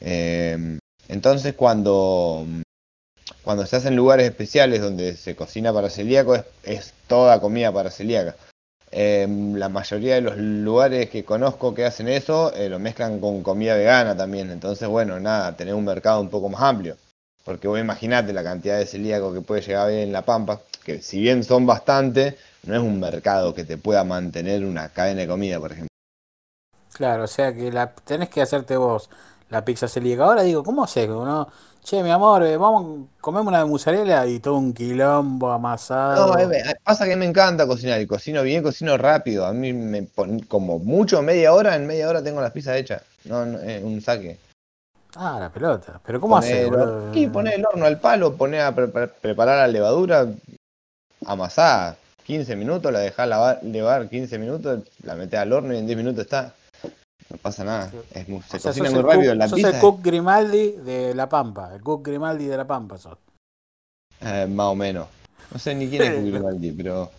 Eh, 0.00 0.78
entonces, 1.08 1.54
cuando 1.54 2.46
cuando 3.42 3.66
se 3.66 3.76
hacen 3.76 3.96
lugares 3.96 4.26
especiales 4.26 4.80
donde 4.80 5.16
se 5.16 5.34
cocina 5.34 5.72
para 5.72 5.90
celíaco, 5.90 6.34
es, 6.36 6.44
es 6.62 6.92
toda 7.08 7.40
comida 7.40 7.72
para 7.72 7.90
celíaca. 7.90 8.36
Eh, 8.92 9.26
la 9.54 9.68
mayoría 9.68 10.16
de 10.16 10.20
los 10.20 10.36
lugares 10.36 11.10
que 11.10 11.24
conozco 11.24 11.72
que 11.74 11.84
hacen 11.84 12.08
eso 12.08 12.52
eh, 12.54 12.68
lo 12.68 12.80
mezclan 12.80 13.20
con 13.20 13.42
comida 13.42 13.76
vegana 13.76 14.16
también. 14.16 14.50
Entonces, 14.50 14.88
bueno, 14.88 15.20
nada, 15.20 15.56
tener 15.56 15.74
un 15.74 15.84
mercado 15.84 16.20
un 16.20 16.28
poco 16.28 16.48
más 16.48 16.62
amplio. 16.62 16.96
Porque 17.44 17.68
vos 17.68 17.78
imaginate 17.78 18.32
la 18.32 18.42
cantidad 18.42 18.78
de 18.78 18.86
celíacos 18.86 19.34
que 19.34 19.40
puede 19.40 19.62
llegar 19.62 19.82
a 19.82 19.84
haber 19.84 20.00
en 20.00 20.12
La 20.12 20.22
Pampa, 20.22 20.60
que 20.84 21.00
si 21.00 21.20
bien 21.20 21.44
son 21.44 21.66
bastante, 21.66 22.36
no 22.64 22.74
es 22.74 22.80
un 22.80 23.00
mercado 23.00 23.54
que 23.54 23.64
te 23.64 23.78
pueda 23.78 24.04
mantener 24.04 24.64
una 24.64 24.88
cadena 24.90 25.22
de 25.22 25.28
comida, 25.28 25.58
por 25.58 25.72
ejemplo. 25.72 25.88
Claro, 26.92 27.24
o 27.24 27.28
sea 27.28 27.54
que 27.54 27.72
la, 27.72 27.94
tenés 27.94 28.28
que 28.28 28.42
hacerte 28.42 28.76
vos 28.76 29.08
la 29.50 29.64
pizza 29.64 29.88
celíaca. 29.88 30.24
Ahora 30.24 30.42
digo, 30.42 30.62
¿cómo 30.64 30.84
haces? 30.84 31.08
¿No? 31.08 31.48
Che, 31.82 32.02
mi 32.02 32.10
amor, 32.10 32.42
eh, 32.44 32.56
vamos, 32.56 33.08
comemos 33.20 33.48
una 33.48 33.60
de 33.60 33.64
mozzarella 33.64 34.26
y 34.26 34.38
todo 34.38 34.56
un 34.56 34.72
quilombo 34.72 35.50
amasado. 35.50 36.34
No, 36.34 36.38
eh, 36.38 36.58
eh, 36.58 36.74
pasa 36.84 37.06
que 37.06 37.16
me 37.16 37.24
encanta 37.24 37.66
cocinar 37.66 38.00
y 38.00 38.06
cocino 38.06 38.42
bien, 38.42 38.62
cocino 38.62 38.96
rápido. 38.96 39.46
A 39.46 39.52
mí 39.52 39.72
me 39.72 40.02
pon- 40.02 40.40
como 40.40 40.78
mucho 40.78 41.22
media 41.22 41.52
hora, 41.54 41.74
en 41.76 41.86
media 41.86 42.08
hora 42.08 42.22
tengo 42.22 42.40
las 42.40 42.52
pizzas 42.52 42.76
hechas. 42.76 43.02
No, 43.24 43.44
no, 43.46 43.58
eh, 43.60 43.80
un 43.82 44.00
saque. 44.00 44.38
Ah, 45.16 45.38
la 45.40 45.50
pelota. 45.50 46.00
Pero 46.04 46.20
¿cómo 46.20 46.36
haces? 46.36 46.70
Y 47.14 47.26
poner 47.28 47.54
el 47.54 47.66
horno 47.66 47.86
al 47.86 47.98
palo, 47.98 48.34
poner 48.36 48.60
a 48.60 48.74
pre- 48.74 48.88
pre- 48.88 49.08
preparar 49.08 49.56
la 49.58 49.66
levadura, 49.66 50.26
amasar 51.26 51.96
15 52.24 52.54
minutos, 52.56 52.92
la 52.92 53.00
dejás 53.00 53.26
lavar, 53.26 53.58
levar 53.62 54.08
15 54.08 54.38
minutos, 54.38 54.80
la 55.02 55.14
metés 55.16 55.40
al 55.40 55.52
horno 55.52 55.74
y 55.74 55.78
en 55.78 55.86
10 55.86 55.96
minutos 55.96 56.20
está. 56.24 56.52
No 57.30 57.36
pasa 57.36 57.64
nada. 57.64 57.92
Es 58.12 58.28
muy- 58.28 58.42
se 58.42 58.56
O 58.56 58.60
sea, 58.60 58.70
cocina 58.72 58.90
muy 58.90 59.02
rápido. 59.02 59.32
cook- 59.32 59.38
La 59.38 59.48
sos 59.48 59.56
pizza 59.56 59.68
el 59.68 59.74
es- 59.76 59.80
cook 59.80 60.00
Grimaldi 60.02 60.72
de 60.72 61.14
La 61.14 61.28
Pampa. 61.28 61.74
El 61.74 61.82
cook 61.82 62.04
Grimaldi 62.06 62.46
de 62.46 62.56
La 62.56 62.66
Pampa 62.66 62.98
sos. 62.98 63.18
eh, 64.20 64.46
más 64.48 64.66
o 64.66 64.74
menos. 64.74 65.06
No 65.52 65.58
sé 65.58 65.74
ni 65.74 65.88
quién 65.88 66.02
es 66.02 66.10
Cook 66.14 66.24
Grimaldi, 66.26 66.72
pero. 66.72 67.10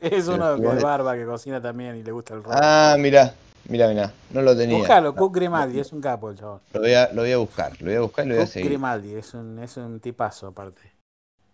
Es 0.00 0.26
Pero 0.26 0.34
uno 0.34 0.60
que 0.60 0.76
es 0.76 0.82
barba, 0.82 1.14
que 1.14 1.24
cocina 1.24 1.62
también 1.62 1.96
y 1.96 2.02
le 2.02 2.12
gusta 2.12 2.34
el 2.34 2.42
rock. 2.42 2.52
Ah, 2.54 2.96
mirá, 2.98 3.32
mirá, 3.68 3.88
mirá. 3.88 4.12
No 4.30 4.42
lo 4.42 4.54
tenía. 4.56 4.76
Buscalo, 4.78 5.14
Cook 5.14 5.34
Grimaldi, 5.36 5.80
es 5.80 5.92
un 5.92 6.00
capo 6.00 6.30
el 6.30 6.36
chabón. 6.38 6.60
lo, 6.72 6.80
voy 6.80 6.92
a, 6.92 7.10
lo 7.12 7.22
voy 7.22 7.32
a 7.32 7.38
buscar, 7.38 7.80
lo 7.80 7.86
voy 7.86 7.94
a 7.96 8.00
buscar 8.00 8.26
y 8.26 8.28
lo 8.28 8.34
voy 8.34 8.42
a 8.42 8.46
Cook 8.46 8.52
seguir. 8.52 8.68
Grimaldi, 8.68 9.14
es 9.14 9.32
un, 9.34 9.58
es 9.60 9.76
un 9.78 10.00
tipazo 10.00 10.48
aparte. 10.48 10.92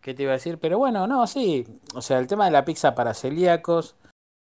¿Qué 0.00 0.14
te 0.14 0.22
iba 0.24 0.32
a 0.32 0.36
decir? 0.36 0.58
Pero 0.58 0.78
bueno, 0.78 1.06
no, 1.06 1.26
sí. 1.26 1.66
O 1.94 2.02
sea, 2.02 2.18
el 2.18 2.26
tema 2.26 2.46
de 2.46 2.50
la 2.50 2.64
pizza 2.64 2.94
para 2.94 3.14
celíacos 3.14 3.94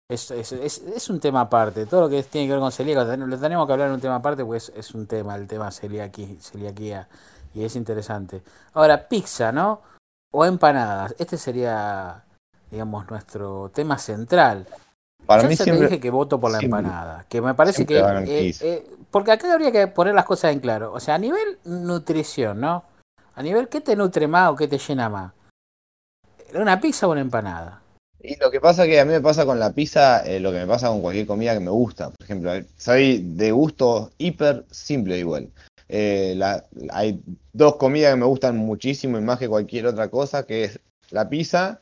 es, 0.09 0.31
es, 0.31 0.51
es, 0.51 0.77
es 0.79 1.09
un 1.09 1.19
tema 1.19 1.41
aparte. 1.41 1.85
Todo 1.85 2.01
lo 2.01 2.09
que 2.09 2.21
tiene 2.23 2.47
que 2.47 2.53
ver 2.53 2.59
con 2.61 2.71
celíacos, 2.71 3.07
lo 3.17 3.37
tenemos 3.39 3.65
que 3.65 3.73
hablar 3.73 3.87
en 3.87 3.93
un 3.95 4.01
tema 4.01 4.15
aparte, 4.15 4.45
pues 4.45 4.71
es 4.75 4.93
un 4.93 5.07
tema, 5.07 5.35
el 5.35 5.47
tema 5.47 5.71
celiaqui, 5.71 6.37
celiaquía. 6.41 7.07
Y 7.53 7.63
es 7.63 7.75
interesante. 7.75 8.43
Ahora, 8.73 9.07
pizza, 9.07 9.51
¿no? 9.51 9.81
O 10.33 10.45
empanadas. 10.45 11.15
Este 11.17 11.37
sería, 11.37 12.23
digamos, 12.69 13.09
nuestro 13.09 13.69
tema 13.73 13.97
central. 13.97 14.67
Para 15.25 15.43
Yo 15.43 15.49
mí 15.49 15.55
siempre. 15.55 15.77
te 15.77 15.83
dije 15.85 15.99
que 15.99 16.11
voto 16.11 16.39
por 16.39 16.51
la 16.51 16.59
siempre- 16.59 16.81
empanada, 16.81 17.25
que 17.29 17.41
me 17.41 17.53
parece 17.55 17.85
que... 17.85 17.97
eh, 17.97 18.53
eh, 18.61 18.91
porque 19.09 19.31
acá 19.31 19.51
habría 19.51 19.71
que 19.71 19.87
poner 19.87 20.13
las 20.13 20.25
cosas 20.25 20.51
en 20.51 20.59
claro. 20.59 20.91
O 20.93 20.99
sea, 20.99 21.15
a 21.15 21.17
nivel 21.17 21.57
nutrición, 21.63 22.59
¿no? 22.59 22.83
A 23.33 23.41
nivel, 23.41 23.67
¿qué 23.69 23.81
te 23.81 23.95
nutre 23.95 24.27
más 24.27 24.51
o 24.51 24.55
qué 24.55 24.67
te 24.67 24.77
llena 24.77 25.09
más? 25.09 25.31
¿Una 26.53 26.79
pizza 26.79 27.07
o 27.07 27.11
una 27.11 27.21
empanada? 27.21 27.81
Y 28.27 28.35
lo 28.39 28.49
que 28.49 28.59
pasa 28.59 28.85
que 28.85 28.99
a 28.99 29.05
mí 29.05 29.11
me 29.11 29.21
pasa 29.21 29.45
con 29.45 29.59
la 29.59 29.71
pizza, 29.73 30.25
eh, 30.25 30.39
lo 30.39 30.51
que 30.51 30.57
me 30.59 30.67
pasa 30.67 30.87
con 30.87 31.01
cualquier 31.01 31.27
comida 31.27 31.53
que 31.53 31.59
me 31.59 31.69
gusta. 31.69 32.09
Por 32.09 32.23
ejemplo, 32.23 32.51
soy 32.77 33.21
de 33.23 33.51
gusto 33.51 34.11
hiper 34.17 34.65
simple 34.71 35.17
igual. 35.19 35.49
Eh, 35.87 36.33
la- 36.35 36.65
hay 36.89 37.21
dos 37.53 37.75
comidas 37.75 38.13
que 38.13 38.19
me 38.19 38.25
gustan 38.25 38.57
muchísimo 38.57 39.17
y 39.17 39.21
más 39.21 39.37
que 39.37 39.47
cualquier 39.47 39.85
otra 39.85 40.09
cosa, 40.09 40.45
que 40.45 40.63
es 40.65 40.79
la 41.11 41.29
pizza 41.29 41.81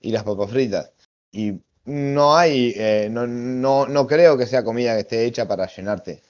y 0.00 0.12
las 0.12 0.22
papas 0.22 0.50
fritas. 0.50 0.92
Y 1.32 1.54
no 1.86 2.36
hay, 2.36 2.72
eh, 2.76 3.08
no, 3.10 3.26
no, 3.26 3.86
no 3.86 4.06
creo 4.06 4.38
que 4.38 4.46
sea 4.46 4.62
comida 4.62 4.94
que 4.94 5.00
esté 5.00 5.24
hecha 5.24 5.48
para 5.48 5.66
llenarte. 5.66 6.22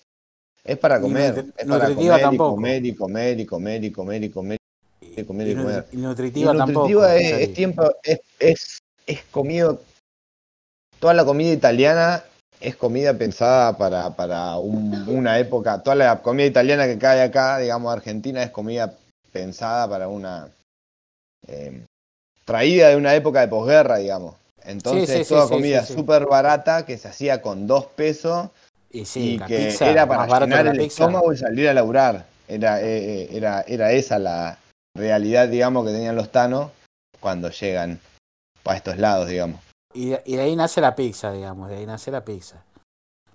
Es 0.65 0.79
para 0.79 1.01
comer, 1.01 1.35
nutri- 1.35 1.53
es 1.57 1.67
para 1.67 1.95
comer 1.95 2.33
y 2.33 2.37
comer 2.39 2.87
y 2.87 2.95
comer 2.95 3.41
y 3.41 3.47
comer 3.47 3.85
y 3.85 3.91
comer 3.91 4.25
y 4.25 4.31
comer. 4.31 4.59
Y 5.17 5.25
comer 5.25 5.49
y 5.49 5.55
comer. 5.57 5.87
Y 5.93 5.97
nutritiva 5.97 6.55
Y 6.55 6.57
tampoco. 6.57 6.81
nutritiva 6.81 7.17
es, 7.17 7.53
tiempo, 7.55 7.93
es, 8.03 8.21
es, 8.39 8.79
es 9.11 9.23
comido. 9.31 9.81
Toda 10.99 11.15
la 11.15 11.25
comida 11.25 11.53
italiana 11.53 12.23
es 12.61 12.77
comida 12.77 13.15
pensada 13.15 13.77
para, 13.77 14.11
para 14.11 14.57
un- 14.57 15.07
una 15.09 15.39
época. 15.39 15.83
Toda 15.83 15.97
la 15.97 16.21
comida 16.21 16.47
italiana 16.47 16.87
que 16.87 16.99
cae 16.99 17.23
acá, 17.23 17.59
digamos, 17.59 17.93
Argentina, 17.93 18.43
es 18.43 18.51
comida 18.51 18.95
pensada 19.33 19.89
para 19.89 20.09
una. 20.09 20.49
eh, 21.49 21.85
traída 22.45 22.89
de 22.89 22.97
una 22.97 23.15
época 23.15 23.41
de 23.41 23.49
posguerra, 23.49 23.97
digamos. 23.97 24.35
Entonces, 24.65 25.07
sí, 25.19 25.25
sí, 25.25 25.31
toda 25.31 25.47
sí, 25.47 25.55
comida 25.55 25.87
súper 25.87 26.27
barata 26.27 26.85
que 26.85 26.99
se 26.99 27.09
hacía 27.09 27.41
con 27.41 27.67
dos 27.67 27.87
pesos 27.87 28.51
Y 29.15 29.39
que 29.39 29.69
pizza, 29.71 29.91
era 29.91 30.07
para 30.07 30.27
llenar 30.41 30.67
el 30.67 30.79
pizza. 30.79 31.05
estómago 31.05 31.33
y 31.33 31.37
salir 31.39 31.69
a 31.69 31.75
laburar. 31.75 32.27
Era, 32.49 32.81
eh, 32.83 33.23
eh, 33.23 33.29
era, 33.33 33.63
era 33.63 33.93
esa 33.93 34.19
la 34.19 34.59
realidad, 34.97 35.49
digamos, 35.49 35.87
que 35.87 35.93
tenían 35.93 36.17
los 36.17 36.31
tanos 36.31 36.71
cuando 37.21 37.51
llegan 37.51 38.01
para 38.71 38.77
estos 38.79 38.99
lados, 38.99 39.29
digamos. 39.29 39.61
Y, 39.93 40.11
de- 40.11 40.23
y 40.25 40.37
de 40.37 40.43
ahí 40.43 40.55
nace 40.55 40.81
la 40.81 40.95
pizza, 40.95 41.33
digamos, 41.33 41.69
de 41.69 41.79
ahí 41.79 41.87
nace 41.87 42.13
la 42.13 42.25
pizza. 42.25 42.63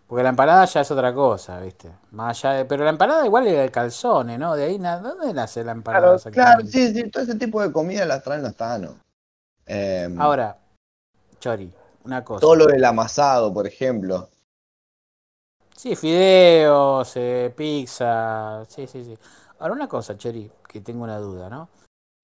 Porque 0.08 0.24
la 0.24 0.30
empanada 0.30 0.64
ya 0.64 0.80
es 0.80 0.90
otra 0.92 1.14
cosa, 1.14 1.60
¿viste? 1.60 1.92
Más 2.12 2.38
allá 2.46 2.56
de, 2.60 2.64
pero 2.66 2.86
la 2.86 2.92
empanada 2.92 3.26
igual 3.26 3.46
era 3.46 3.66
el 3.66 3.72
calzone, 3.72 4.38
¿no? 4.38 4.56
De 4.56 4.64
ahí, 4.64 4.80
na- 4.80 5.00
¿dónde 5.00 5.34
nace 5.34 5.66
la 5.66 5.74
empanada 5.74 6.18
Claro, 6.20 6.32
claro, 6.32 6.62
sí, 6.66 6.94
sí, 6.94 7.10
todo 7.10 7.24
ese 7.24 7.36
tipo 7.36 7.62
de 7.62 7.70
comida 7.74 8.06
las 8.06 8.24
traen 8.24 8.44
los 8.44 8.56
tanos. 8.56 8.94
Eh, 9.66 10.08
Ahora, 10.18 10.58
Chori, 11.42 11.74
una 12.06 12.24
cosa. 12.24 12.40
todo 12.40 12.56
lo 12.56 12.66
del 12.68 12.86
amasado, 12.86 13.54
por 13.54 13.68
ejemplo. 13.68 14.30
Sí, 15.76 15.98
fideos, 15.98 17.12
eh, 17.18 17.54
pizza, 17.58 18.64
sí, 18.70 18.88
sí, 18.88 19.04
sí. 19.04 19.18
Ahora 19.60 19.74
una 19.74 19.90
cosa, 19.90 20.18
Chori, 20.18 20.50
que 20.70 20.80
tengo 20.80 21.04
una 21.04 21.18
duda, 21.18 21.50
¿no? 21.50 21.68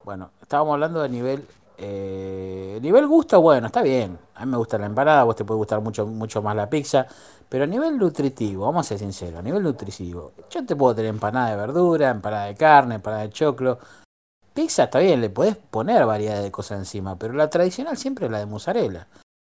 Bueno, 0.06 0.32
estábamos 0.42 0.74
hablando 0.76 1.02
de 1.02 1.10
nivel, 1.10 1.46
eh, 1.82 2.80
nivel 2.82 3.08
gusto, 3.08 3.42
bueno, 3.42 3.68
está 3.68 3.82
bien. 3.82 4.18
A 4.36 4.46
mí 4.46 4.52
me 4.52 4.58
gusta 4.58 4.78
la 4.78 4.86
empanada, 4.86 5.24
vos 5.24 5.36
te 5.36 5.44
puede 5.44 5.58
gustar 5.58 5.82
mucho, 5.82 6.06
mucho 6.06 6.42
más 6.42 6.56
la 6.56 6.70
pizza, 6.70 7.06
pero 7.50 7.64
a 7.64 7.68
nivel 7.68 7.98
nutritivo, 7.98 8.66
vamos 8.66 8.86
a 8.86 8.90
ser 8.90 9.00
sinceros, 9.00 9.40
a 9.40 9.42
nivel 9.42 9.64
nutritivo, 9.64 10.34
yo 10.50 10.66
te 10.66 10.76
puedo 10.76 10.96
tener 10.96 11.10
empanada 11.10 11.52
de 11.52 11.58
verdura, 11.58 12.10
empanada 12.10 12.46
de 12.46 12.56
carne, 12.56 12.96
empanada 12.96 13.24
de 13.24 13.30
choclo. 13.32 13.80
Pizza 14.54 14.84
está 14.84 15.00
bien, 15.00 15.22
le 15.22 15.30
podés 15.30 15.56
poner 15.58 16.06
variedad 16.06 16.42
de 16.42 16.52
cosas 16.52 16.80
encima, 16.80 17.18
pero 17.18 17.34
la 17.34 17.50
tradicional 17.50 17.98
siempre 17.98 18.26
es 18.26 18.32
la 18.32 18.40
de 18.40 18.46
mozzarella. 18.46 19.08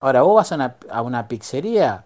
Ahora, 0.00 0.22
vos 0.22 0.36
vas 0.36 0.52
a 0.52 0.56
una, 0.56 0.76
a 0.90 1.02
una 1.02 1.28
pizzería 1.28 2.04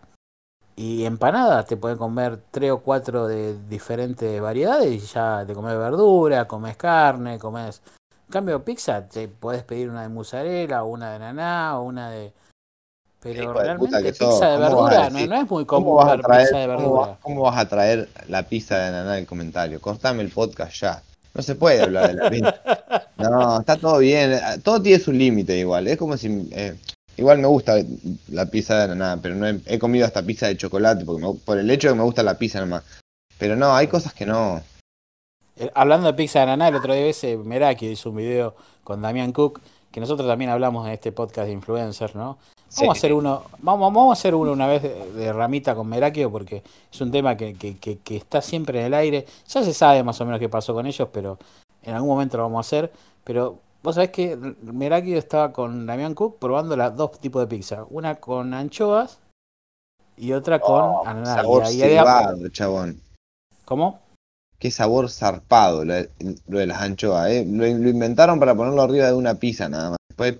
y 0.76 1.04
empanadas 1.06 1.66
te 1.66 1.78
pueden 1.78 1.96
comer 1.96 2.38
tres 2.50 2.70
o 2.70 2.78
cuatro 2.80 3.26
de 3.26 3.56
diferentes 3.68 4.40
variedades 4.40 4.88
y 4.92 5.06
ya 5.06 5.44
te 5.46 5.54
comes 5.54 5.76
verdura, 5.76 6.46
comes 6.46 6.76
carne, 6.76 7.38
comes... 7.38 7.82
En 8.28 8.33
cambio, 8.33 8.64
pizza 8.64 9.06
te 9.06 9.28
podés 9.28 9.62
pedir 9.62 9.88
una 9.88 10.02
de 10.02 10.09
mozzarella 10.09 10.83
o 10.83 10.88
una 10.88 11.12
de 11.12 11.18
naná 11.21 11.78
o 11.78 11.83
una 11.85 12.11
de... 12.11 12.33
Pero 13.21 13.40
de 13.40 13.47
puta 13.49 13.62
realmente 13.62 14.14
sos, 14.14 14.35
pizza 14.35 14.49
de 14.50 14.56
¿cómo 14.68 14.83
vas 14.83 14.92
a 14.95 14.99
verdura 15.00 15.11
no, 15.21 15.26
no 15.26 15.42
es 15.42 15.50
muy 15.50 15.64
¿Cómo 15.64 15.87
común 15.97 16.06
ver 16.06 16.21
traer, 16.23 16.42
pizza 16.47 16.59
de 16.59 16.66
cómo, 16.66 16.78
verdura. 16.78 17.06
vas- 17.06 17.18
cómo 17.23 17.42
vas 17.42 17.56
a 17.59 17.68
traer 17.68 18.09
la 18.28 18.42
pizza 18.45 18.78
de 18.78 18.90
naná 18.92 19.12
del 19.14 19.26
comentario? 19.26 19.80
Cortame 19.80 20.23
el 20.23 20.30
podcast 20.30 20.75
ya. 20.80 21.02
No 21.35 21.42
se 21.42 21.54
puede 21.54 21.83
hablar 21.83 22.09
de 22.09 22.14
la 22.14 22.30
pizza. 22.30 22.54
No, 23.18 23.61
está 23.61 23.76
todo 23.78 23.99
bien. 23.99 24.38
Todo 24.62 24.83
tiene 24.83 25.02
su 25.02 25.11
límite 25.11 25.56
igual. 25.56 25.87
Es 25.88 25.97
como 25.97 26.18
si. 26.18 26.49
eh, 26.52 26.76
igual 27.16 27.38
me 27.38 27.47
gusta 27.47 27.76
la 28.28 28.45
pizza 28.45 28.80
de 28.87 28.88
naná, 28.95 29.18
pero 29.23 29.35
no 29.35 29.47
he, 29.49 29.59
he 29.64 29.78
comido 29.78 30.04
hasta 30.04 30.23
pizza 30.23 30.49
de 30.49 30.56
chocolate 30.59 31.04
porque 31.06 31.23
me- 31.25 31.33
por 31.33 31.56
el 31.59 31.71
hecho 31.71 31.88
de 31.88 31.95
que 31.95 31.99
me 31.99 32.04
gusta 32.04 32.23
la 32.23 32.37
pizza 32.37 32.61
nomás. 32.61 32.83
Pero 33.38 33.56
no, 33.56 33.75
hay 33.75 33.87
cosas 33.87 34.12
que 34.12 34.26
no. 34.26 34.62
Eh, 35.56 35.70
Hablando 35.75 36.06
de 36.06 36.14
pizza 36.14 36.40
de 36.40 36.46
naná, 36.46 36.68
el 36.68 36.76
otro 36.76 36.92
día 36.94 37.06
ese 37.06 37.36
Meraki 37.36 37.86
hizo 37.86 38.10
un 38.10 38.16
video 38.16 38.54
con 38.84 39.00
Damián 39.02 39.32
Cook, 39.32 39.60
que 39.90 40.00
nosotros 40.00 40.28
también 40.28 40.50
hablamos 40.50 40.86
en 40.86 40.92
este 40.92 41.12
podcast 41.12 41.46
de 41.46 41.52
influencers, 41.52 42.14
¿no? 42.14 42.38
Vamos 42.78 42.96
a 42.96 42.98
hacer 42.98 43.12
uno, 43.14 43.42
vamos, 43.60 43.92
vamos 43.94 44.10
a 44.10 44.12
hacer 44.18 44.34
uno 44.34 44.52
una 44.52 44.66
vez 44.66 44.82
de, 44.82 45.12
de 45.12 45.32
ramita 45.32 45.75
con 45.75 45.88
Merakio 45.88 46.30
porque 46.30 46.62
es 46.92 47.00
un 47.00 47.10
tema 47.10 47.36
que, 47.36 47.54
que, 47.54 47.78
que, 47.78 47.98
que 47.98 48.16
está 48.16 48.42
siempre 48.42 48.80
en 48.80 48.86
el 48.86 48.94
aire. 48.94 49.25
Ya 49.48 49.62
se 49.62 49.72
sabe 49.72 50.02
más 50.02 50.20
o 50.20 50.26
menos 50.26 50.40
qué 50.40 50.48
pasó 50.50 50.75
con 50.75 50.84
ellos, 50.86 51.08
pero 51.12 51.38
en 51.82 51.94
algún 51.94 52.10
momento 52.10 52.36
lo 52.36 52.42
vamos 52.42 52.58
a 52.58 52.68
hacer. 52.68 52.92
Pero 53.25 53.58
vos 53.82 53.94
sabés 53.94 54.10
que 54.10 54.36
Merakio 54.62 55.16
estaba 55.16 55.52
con 55.52 55.86
Damián 55.86 56.14
Cook 56.14 56.38
probando 56.38 56.76
las 56.76 56.94
dos 56.94 57.18
tipos 57.18 57.40
de 57.40 57.46
pizza. 57.46 57.86
Una 57.88 58.16
con 58.16 58.52
anchoas 58.52 59.20
y 60.18 60.32
otra 60.32 60.58
con 60.58 60.82
Oh, 60.82 61.02
ananá. 61.06 61.34
sabor 61.36 61.62
Y 61.62 61.66
ahí 61.66 61.82
había- 61.82 62.00
cebado, 62.02 62.48
chabón. 62.50 63.00
¿Cómo? 63.64 64.00
Qué 64.58 64.70
sabor 64.70 65.10
zarpado 65.10 65.84
lo, 65.84 65.94
de- 65.94 66.10
lo 66.48 66.58
de 66.58 66.66
las 66.66 66.80
anchoas, 66.80 67.30
¿eh? 67.30 67.44
Lo, 67.46 67.64
lo 67.66 67.88
inventaron 67.88 68.38
para 68.40 68.54
ponerlo 68.54 68.82
arriba 68.82 69.06
de 69.06 69.14
una 69.14 69.34
pizza 69.34 69.68
nada 69.68 69.90
más. 69.90 69.98
Después, 70.08 70.38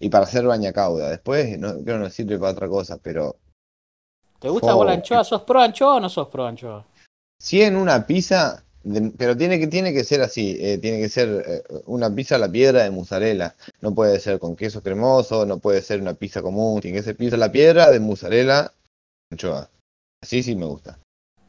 y 0.00 0.08
para 0.08 0.24
hacer 0.24 0.44
bañacauda. 0.44 1.10
Después, 1.10 1.56
no, 1.58 1.72
creo 1.82 1.84
que 1.84 1.98
no 2.04 2.10
sirve 2.10 2.38
para 2.38 2.52
otra 2.52 2.68
cosa, 2.68 2.98
pero 3.02 3.36
¿Te 4.40 4.48
gusta 4.50 4.74
Oh. 4.74 4.76
vos 4.78 4.86
la 4.86 4.92
anchoa? 4.92 5.24
¿Sos 5.24 5.42
pro 5.42 5.60
anchoa 5.62 5.94
o 5.96 6.00
no 6.00 6.08
sos 6.10 6.28
pro 6.28 6.46
anchoa? 6.46 6.84
si 7.40 7.60
en 7.62 7.76
una 7.76 8.06
pizza, 8.06 8.62
de- 8.82 9.12
pero 9.16 9.36
tiene 9.36 9.58
que, 9.58 9.66
tiene 9.66 9.92
que 9.92 10.02
ser 10.04 10.20
así, 10.22 10.56
eh, 10.60 10.78
tiene 10.78 10.98
que 10.98 11.08
ser 11.08 11.44
eh, 11.46 11.62
una 11.86 12.12
pizza 12.14 12.36
a 12.36 12.38
la 12.38 12.48
piedra 12.50 12.82
de 12.82 12.90
mozzarella. 12.90 13.54
No 13.82 13.94
puede 13.94 14.18
ser 14.20 14.38
con 14.38 14.56
queso 14.56 14.82
cremoso, 14.82 15.44
no 15.46 15.58
puede 15.58 15.80
ser 15.82 16.00
una 16.00 16.14
pizza 16.14 16.42
común, 16.42 16.80
tiene 16.80 16.98
que 16.98 17.02
ser 17.04 17.16
pizza 17.16 17.36
a 17.36 17.38
la 17.38 17.52
piedra 17.52 17.90
de 17.90 18.00
mozzarella, 18.00 18.72
anchoa. 19.30 19.68
Así 20.22 20.42
sí 20.42 20.56
me 20.56 20.66
gusta. 20.66 20.98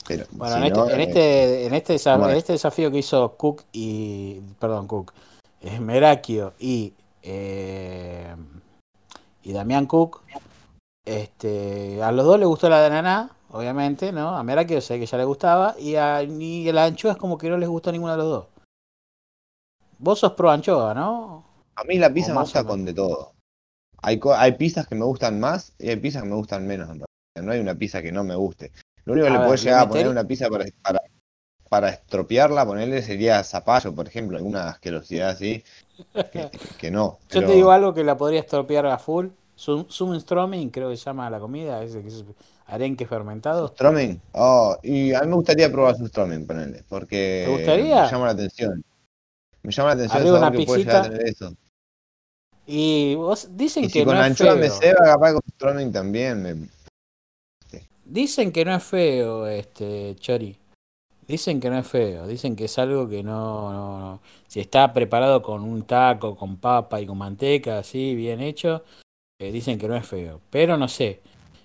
Pero, 0.08 0.26
Bueno, 0.32 0.56
si 0.56 0.62
en, 0.62 0.66
este, 0.68 0.94
en, 0.94 1.00
eh, 1.00 1.04
este, 1.04 1.66
en, 1.66 1.74
este 1.74 1.96
este 1.96 2.54
desafío 2.54 2.92
que 2.92 3.00
hizo 3.00 3.36
Cook 3.38 3.64
y. 3.72 4.40
Perdón, 4.60 4.88
Cook. 4.88 5.14
eh, 5.62 5.80
Merakio 5.80 6.54
y. 6.60 6.94
eh, 7.24 8.36
y 9.46 9.54
Damián 9.54 9.86
Cook. 9.86 10.22
Este, 11.06 12.02
a 12.02 12.12
los 12.12 12.26
dos 12.26 12.40
les 12.40 12.48
gustó 12.48 12.68
la 12.68 12.82
de 12.82 12.90
Naná, 12.90 13.30
obviamente, 13.52 14.12
¿no? 14.12 14.36
A 14.36 14.44
Merakio 14.44 14.82
sé 14.82 15.00
que 15.00 15.06
ya 15.06 15.18
le 15.18 15.24
gustaba. 15.24 15.76
Y 15.80 15.96
a, 15.96 16.18
a 16.18 16.24
la 16.24 16.86
anchoa 16.86 17.12
es 17.12 17.18
como 17.18 17.38
que 17.38 17.50
no 17.50 17.58
les 17.58 17.70
gustó 17.70 17.92
ninguno 17.92 18.14
de 18.14 18.18
los 18.18 18.28
dos. 18.28 18.46
Vos 20.00 20.20
sos 20.20 20.34
pro 20.34 20.50
anchoa, 20.50 20.94
¿no? 20.94 21.46
A 21.76 21.84
mí 21.84 21.98
la 21.98 22.12
pizza 22.12 22.34
me 22.34 22.42
gusta 22.42 22.64
con 22.64 22.86
de 22.86 22.94
todo. 22.94 23.34
Hay, 24.02 24.20
hay 24.36 24.52
pizzas 24.54 24.88
que 24.88 24.96
me 24.96 25.06
gustan 25.06 25.40
más 25.40 25.74
y 25.78 25.90
hay 25.90 25.96
pizzas 25.98 26.24
que 26.24 26.30
me 26.30 26.36
gustan 26.36 26.66
menos. 26.68 26.90
en 26.90 27.00
realidad. 27.00 27.06
No 27.44 27.52
hay 27.52 27.60
una 27.60 27.76
pizza 27.76 28.02
que 28.02 28.12
no 28.12 28.24
me 28.24 28.36
guste. 28.36 28.72
Lo 29.06 29.14
único 29.14 29.28
que 29.28 29.34
A 29.34 29.40
le 29.40 29.50
¿le 29.50 29.58
llegar 29.58 29.80
a 29.82 29.90
poner 29.90 30.08
una 30.08 30.24
pizza 30.24 30.50
para, 30.50 30.66
para, 30.82 31.02
para 31.70 31.90
estropearla, 31.90 32.66
ponerle 32.66 33.02
sería 33.02 33.44
zapallo, 33.44 33.94
por 33.94 34.08
ejemplo, 34.08 34.38
alguna 34.38 34.70
asquerosidad 34.70 35.30
así, 35.30 35.64
que, 36.32 36.50
que 36.78 36.92
no. 36.92 37.20
Yo 37.32 37.40
pero- 37.40 37.48
te 37.48 37.54
digo 37.54 37.72
algo 37.72 37.94
que 37.94 38.04
la 38.04 38.18
podría 38.18 38.40
estropear 38.42 38.86
a 38.88 38.98
full. 38.98 39.28
Sumstroming, 39.58 40.70
creo 40.70 40.90
que 40.90 40.98
se 40.98 41.06
llama 41.06 41.30
la 41.30 41.40
comida, 41.40 41.82
ese 41.82 42.02
que 42.02 42.10
es 42.10 42.26
arenque 42.68 43.06
fermentado. 43.06 43.70
Stromming, 43.70 44.20
oh, 44.34 44.78
y 44.84 45.14
a 45.14 45.22
mí 45.22 45.28
me 45.28 45.36
gustaría 45.36 45.72
probar 45.72 45.96
su 45.96 46.08
Stromming, 46.08 46.46
ponerle, 46.46 46.84
porque 46.90 47.44
¿Te 47.46 47.52
gustaría? 47.52 48.04
me 48.04 48.12
llama 48.12 48.26
la 48.26 48.32
atención. 48.34 48.84
Me 49.64 49.72
llama 49.72 49.96
la 49.96 50.04
atención 50.04 50.22
el 50.24 50.28
sabor 50.34 50.52
que 50.52 50.66
puede 50.66 50.80
llegar 50.80 50.96
a 50.98 51.10
tener 51.10 51.28
eso. 51.28 51.56
Y 52.68 53.16
vos 53.16 53.48
dicen 53.56 53.84
Y 53.86 53.88
que 53.88 54.00
si 54.00 54.06
con 54.06 54.16
no 54.16 54.22
es 54.22 54.26
anchoa 54.28 54.56
me 54.56 54.70
ceba, 54.70 55.06
capaz 55.06 55.34
con 55.34 55.42
Stromming 55.54 55.92
también. 55.94 56.44
me- 56.44 56.68
Dicen 58.06 58.52
que 58.52 58.64
no 58.64 58.76
es 58.76 58.84
feo, 58.84 59.48
este 59.48 60.16
Chori. 60.16 60.56
Dicen 61.28 61.60
que 61.60 61.72
no 61.72 61.80
es 61.80 61.88
feo. 61.88 62.28
Dicen 62.28 62.56
que 62.56 62.66
es 62.66 62.78
algo 62.78 63.10
que 63.10 63.24
no, 63.24 63.74
no, 63.74 64.00
no. 64.00 64.22
Si 64.48 64.60
está 64.60 64.94
preparado 64.94 65.42
con 65.42 65.64
un 65.64 65.84
taco, 65.84 66.36
con 66.36 66.58
papa 66.58 67.02
y 67.02 67.08
con 67.08 67.18
manteca, 67.18 67.80
así, 67.80 68.14
bien 68.16 68.42
hecho, 68.42 68.84
eh, 69.40 69.52
dicen 69.52 69.80
que 69.80 69.88
no 69.88 69.96
es 69.96 70.06
feo. 70.06 70.40
Pero 70.52 70.78
no 70.78 70.88
sé. 70.88 71.22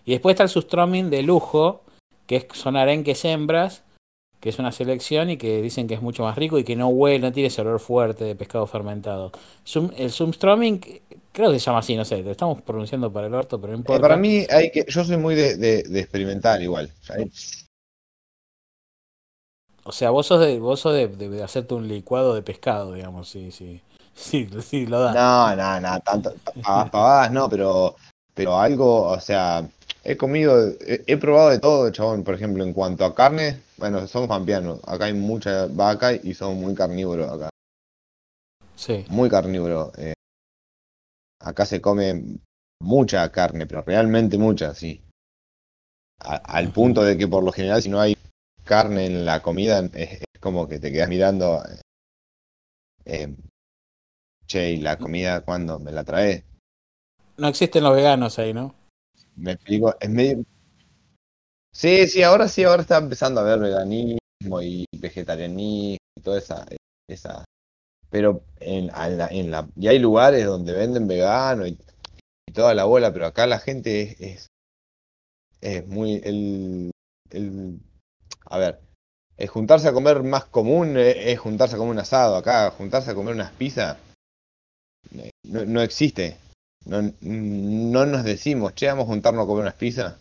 Y 0.07 0.13
después 0.13 0.35
está 0.35 0.45
el 0.45 0.49
sustroming 0.49 1.11
de 1.11 1.23
lujo, 1.23 1.83
que 2.27 2.49
son 2.55 2.77
arenques 2.77 3.25
hembras, 3.27 3.85
que 4.41 4.49
es 4.49 4.59
una 4.59 4.73
selección 4.73 5.31
y 5.31 5.37
que 5.37 5.61
dicen 5.63 5.87
que 5.87 5.95
es 5.95 6.03
mucho 6.03 6.23
más 6.25 6.37
rico 6.37 6.59
y 6.59 6.65
que 6.65 6.77
no 6.77 6.89
huele, 6.89 7.19
no 7.21 7.33
tiene 7.33 7.49
ese 7.49 7.61
olor 7.61 7.79
fuerte 7.81 8.25
de 8.25 8.35
pescado 8.35 8.67
fermentado. 8.67 9.33
El 9.97 10.11
Sumstroming, 10.11 10.81
creo 11.33 11.53
que 11.53 11.59
se 11.59 11.67
llama 11.67 11.81
así, 11.81 11.97
no 11.97 12.05
sé, 12.05 12.23
lo 12.23 12.31
estamos 12.31 12.63
pronunciando 12.63 13.13
para 13.13 13.27
el 13.27 13.35
orto, 13.35 13.61
pero 13.61 13.73
no 13.73 13.79
Eh, 13.79 13.81
importa. 13.83 14.01
para 14.01 14.17
mí 14.17 14.47
hay 14.51 14.71
que, 14.71 14.85
yo 14.89 15.05
soy 15.05 15.17
muy 15.17 15.35
de, 15.35 15.57
de- 15.57 15.83
de 15.83 16.01
experimentar 16.01 16.61
igual. 16.63 16.91
O 17.03 17.05
sea, 17.05 17.17
hay- 17.17 17.31
O 19.85 19.93
sea, 19.93 20.11
vos 20.11 20.27
sos 20.27 20.41
de, 20.41 20.59
vos 20.59 20.81
sos 20.81 20.95
de, 20.95 21.09
de- 21.09 21.29
de 21.29 21.43
hacerte 21.43 21.75
un 21.75 21.89
licuado 21.89 22.35
de 22.35 22.43
pescado, 22.43 22.93
digamos, 22.95 23.29
sí, 23.29 23.51
sí. 23.51 23.81
Sí, 24.15 24.49
sí, 24.63 24.87
lo 24.87 25.01
da. 25.01 25.15
No, 25.15 25.57
no, 25.57 25.81
no, 25.81 26.01
tanto, 26.01 26.35
pavadas, 26.63 26.91
pavadas 26.91 27.33
no, 27.33 27.49
pero, 27.49 27.97
pero 28.35 28.59
algo, 28.59 29.09
o 29.09 29.21
sea, 29.21 29.67
he 30.05 30.17
comido, 30.17 30.69
he, 30.87 31.03
he 31.07 31.17
probado 31.17 31.51
de 31.51 31.59
todo, 31.59 31.91
chabón, 31.91 32.23
por 32.23 32.35
ejemplo, 32.35 32.63
en 32.65 32.73
cuanto 32.75 33.05
a 33.05 33.15
carne, 33.15 33.61
bueno, 33.81 34.07
somos 34.07 34.29
pampeanos, 34.29 34.81
acá 34.87 35.07
hay 35.07 35.15
mucha 35.15 35.67
vaca 35.67 36.13
y 36.13 36.35
somos 36.35 36.57
muy 36.57 36.75
carnívoros 36.75 37.31
acá, 37.31 37.49
Sí. 38.77 39.05
muy 39.09 39.29
carnívoros. 39.29 39.97
eh. 39.99 40.13
Acá 41.43 41.65
se 41.67 41.81
come 41.81 42.39
mucha 42.83 43.31
carne, 43.33 43.67
pero 43.67 43.83
realmente 43.83 44.37
mucha, 44.39 44.75
sí. 44.75 45.03
A- 46.23 46.37
al 46.37 46.71
punto 46.73 47.03
de 47.03 47.17
que 47.17 47.27
por 47.27 47.43
lo 47.43 47.51
general 47.53 47.81
si 47.83 47.89
no 47.89 47.99
hay 48.01 48.15
carne 48.65 49.07
en 49.07 49.25
la 49.25 49.41
comida 49.43 49.81
es, 49.95 50.21
es 50.21 50.41
como 50.41 50.69
que 50.69 50.79
te 50.79 50.93
quedas 50.93 51.09
mirando. 51.09 51.63
eh, 53.07 53.35
Che, 54.47 54.73
¿y 54.73 54.77
la 54.79 54.99
comida 54.99 55.41
cuándo 55.43 55.79
me 55.79 55.93
la 55.93 56.05
trae? 56.05 56.45
No 57.39 57.49
existen 57.49 57.85
los 57.85 57.95
veganos 57.95 58.39
ahí, 58.39 58.53
¿no? 58.53 58.75
Me 59.37 59.53
explico, 59.53 59.95
es 60.01 60.11
medio... 60.11 60.45
Sí, 61.73 62.07
sí, 62.09 62.23
ahora 62.23 62.49
sí, 62.49 62.65
ahora 62.65 62.83
está 62.83 62.99
empezando 62.99 63.41
a 63.41 63.45
ver 63.45 63.59
veganismo 63.59 64.63
y 64.63 64.85
vegetarianismo 64.97 65.99
y 66.17 66.21
toda 66.23 66.39
esa, 66.39 66.67
esa... 67.09 67.45
Pero 68.11 68.45
en, 68.61 68.89
la- 68.89 69.29
en 69.29 69.51
la, 69.51 69.69
y 69.77 69.89
hay 69.89 69.99
lugares 69.99 70.47
donde 70.47 70.73
venden 70.75 71.09
vegano 71.09 71.67
y, 71.67 71.79
toda 72.55 72.75
la 72.75 72.85
bola, 72.85 73.13
pero 73.13 73.27
acá 73.27 73.47
la 73.47 73.61
gente 73.61 74.03
es, 74.03 74.21
es, 74.21 74.47
es 75.61 75.87
muy... 75.87 76.21
El, 76.25 76.91
el, 77.31 77.79
a 78.47 78.59
ver, 78.59 78.81
el 79.39 79.49
juntarse 79.49 79.89
a 79.89 79.93
comer 79.93 80.23
más 80.23 80.47
común 80.47 80.97
es, 80.99 81.17
es 81.19 81.39
juntarse 81.41 81.77
a 81.77 81.79
comer 81.79 81.93
un 81.95 82.01
asado. 82.01 82.37
Acá, 82.37 82.71
juntarse 82.73 83.11
a 83.13 83.15
comer 83.15 83.35
unas 83.35 83.53
pizzas 83.53 83.99
eh, 85.15 85.31
no, 85.45 85.65
no 85.65 85.83
existe. 85.83 86.37
No, 86.87 87.03
no 87.21 88.07
nos 88.07 88.25
decimos, 88.25 88.73
che, 88.75 88.87
vamos 88.87 89.05
a 89.05 89.09
juntarnos 89.09 89.45
a 89.45 89.47
comer 89.47 89.63
unas 89.63 89.75
pizzas. 89.75 90.15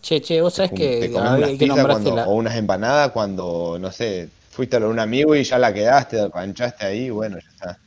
Che, 0.00 0.20
che, 0.20 0.40
vos 0.40 0.54
sabés 0.54 0.72
que, 0.72 1.10
unas 1.14 1.50
que 1.58 1.68
cuando- 1.68 2.16
la... 2.16 2.26
o 2.28 2.32
unas 2.34 2.56
empanadas 2.56 3.10
cuando, 3.12 3.78
no 3.80 3.90
sé, 3.90 4.28
fuiste 4.50 4.76
a 4.76 4.80
un 4.80 4.98
amigo 4.98 5.34
y 5.34 5.44
ya 5.44 5.58
la 5.58 5.72
quedaste, 5.72 6.28
ranchaste 6.28 6.84
ahí, 6.86 7.10
bueno, 7.10 7.38
ya 7.38 7.48
está. 7.50 7.78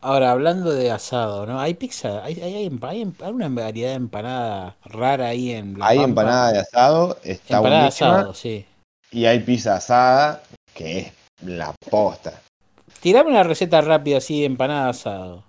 Ahora, 0.00 0.30
hablando 0.30 0.70
de 0.72 0.92
asado, 0.92 1.44
¿no? 1.44 1.60
Hay 1.60 1.74
pizza, 1.74 2.24
hay, 2.24 2.40
hay, 2.40 2.54
hay, 2.54 2.78
hay 2.82 3.12
hay 3.20 3.32
una 3.32 3.48
variedad 3.48 3.90
de 3.90 3.96
empanada 3.96 4.76
rara 4.84 5.26
ahí 5.28 5.50
en 5.50 5.76
La 5.78 5.88
hay 5.88 5.96
Pampa. 5.98 6.08
empanada 6.08 6.52
de 6.52 6.58
asado, 6.60 7.18
está 7.24 7.56
Empanada 7.56 7.80
buenísima, 7.82 8.16
asado, 8.18 8.34
sí. 8.34 8.64
y 9.10 9.24
hay 9.26 9.40
pizza 9.40 9.74
asada, 9.74 10.42
que 10.72 10.98
es 11.00 11.12
la 11.44 11.74
posta. 11.90 12.40
Tirame 13.00 13.30
una 13.30 13.42
receta 13.42 13.80
rápida 13.80 14.18
así 14.18 14.40
de 14.40 14.46
empanada 14.46 14.84
de 14.84 14.90
asado. 14.90 15.42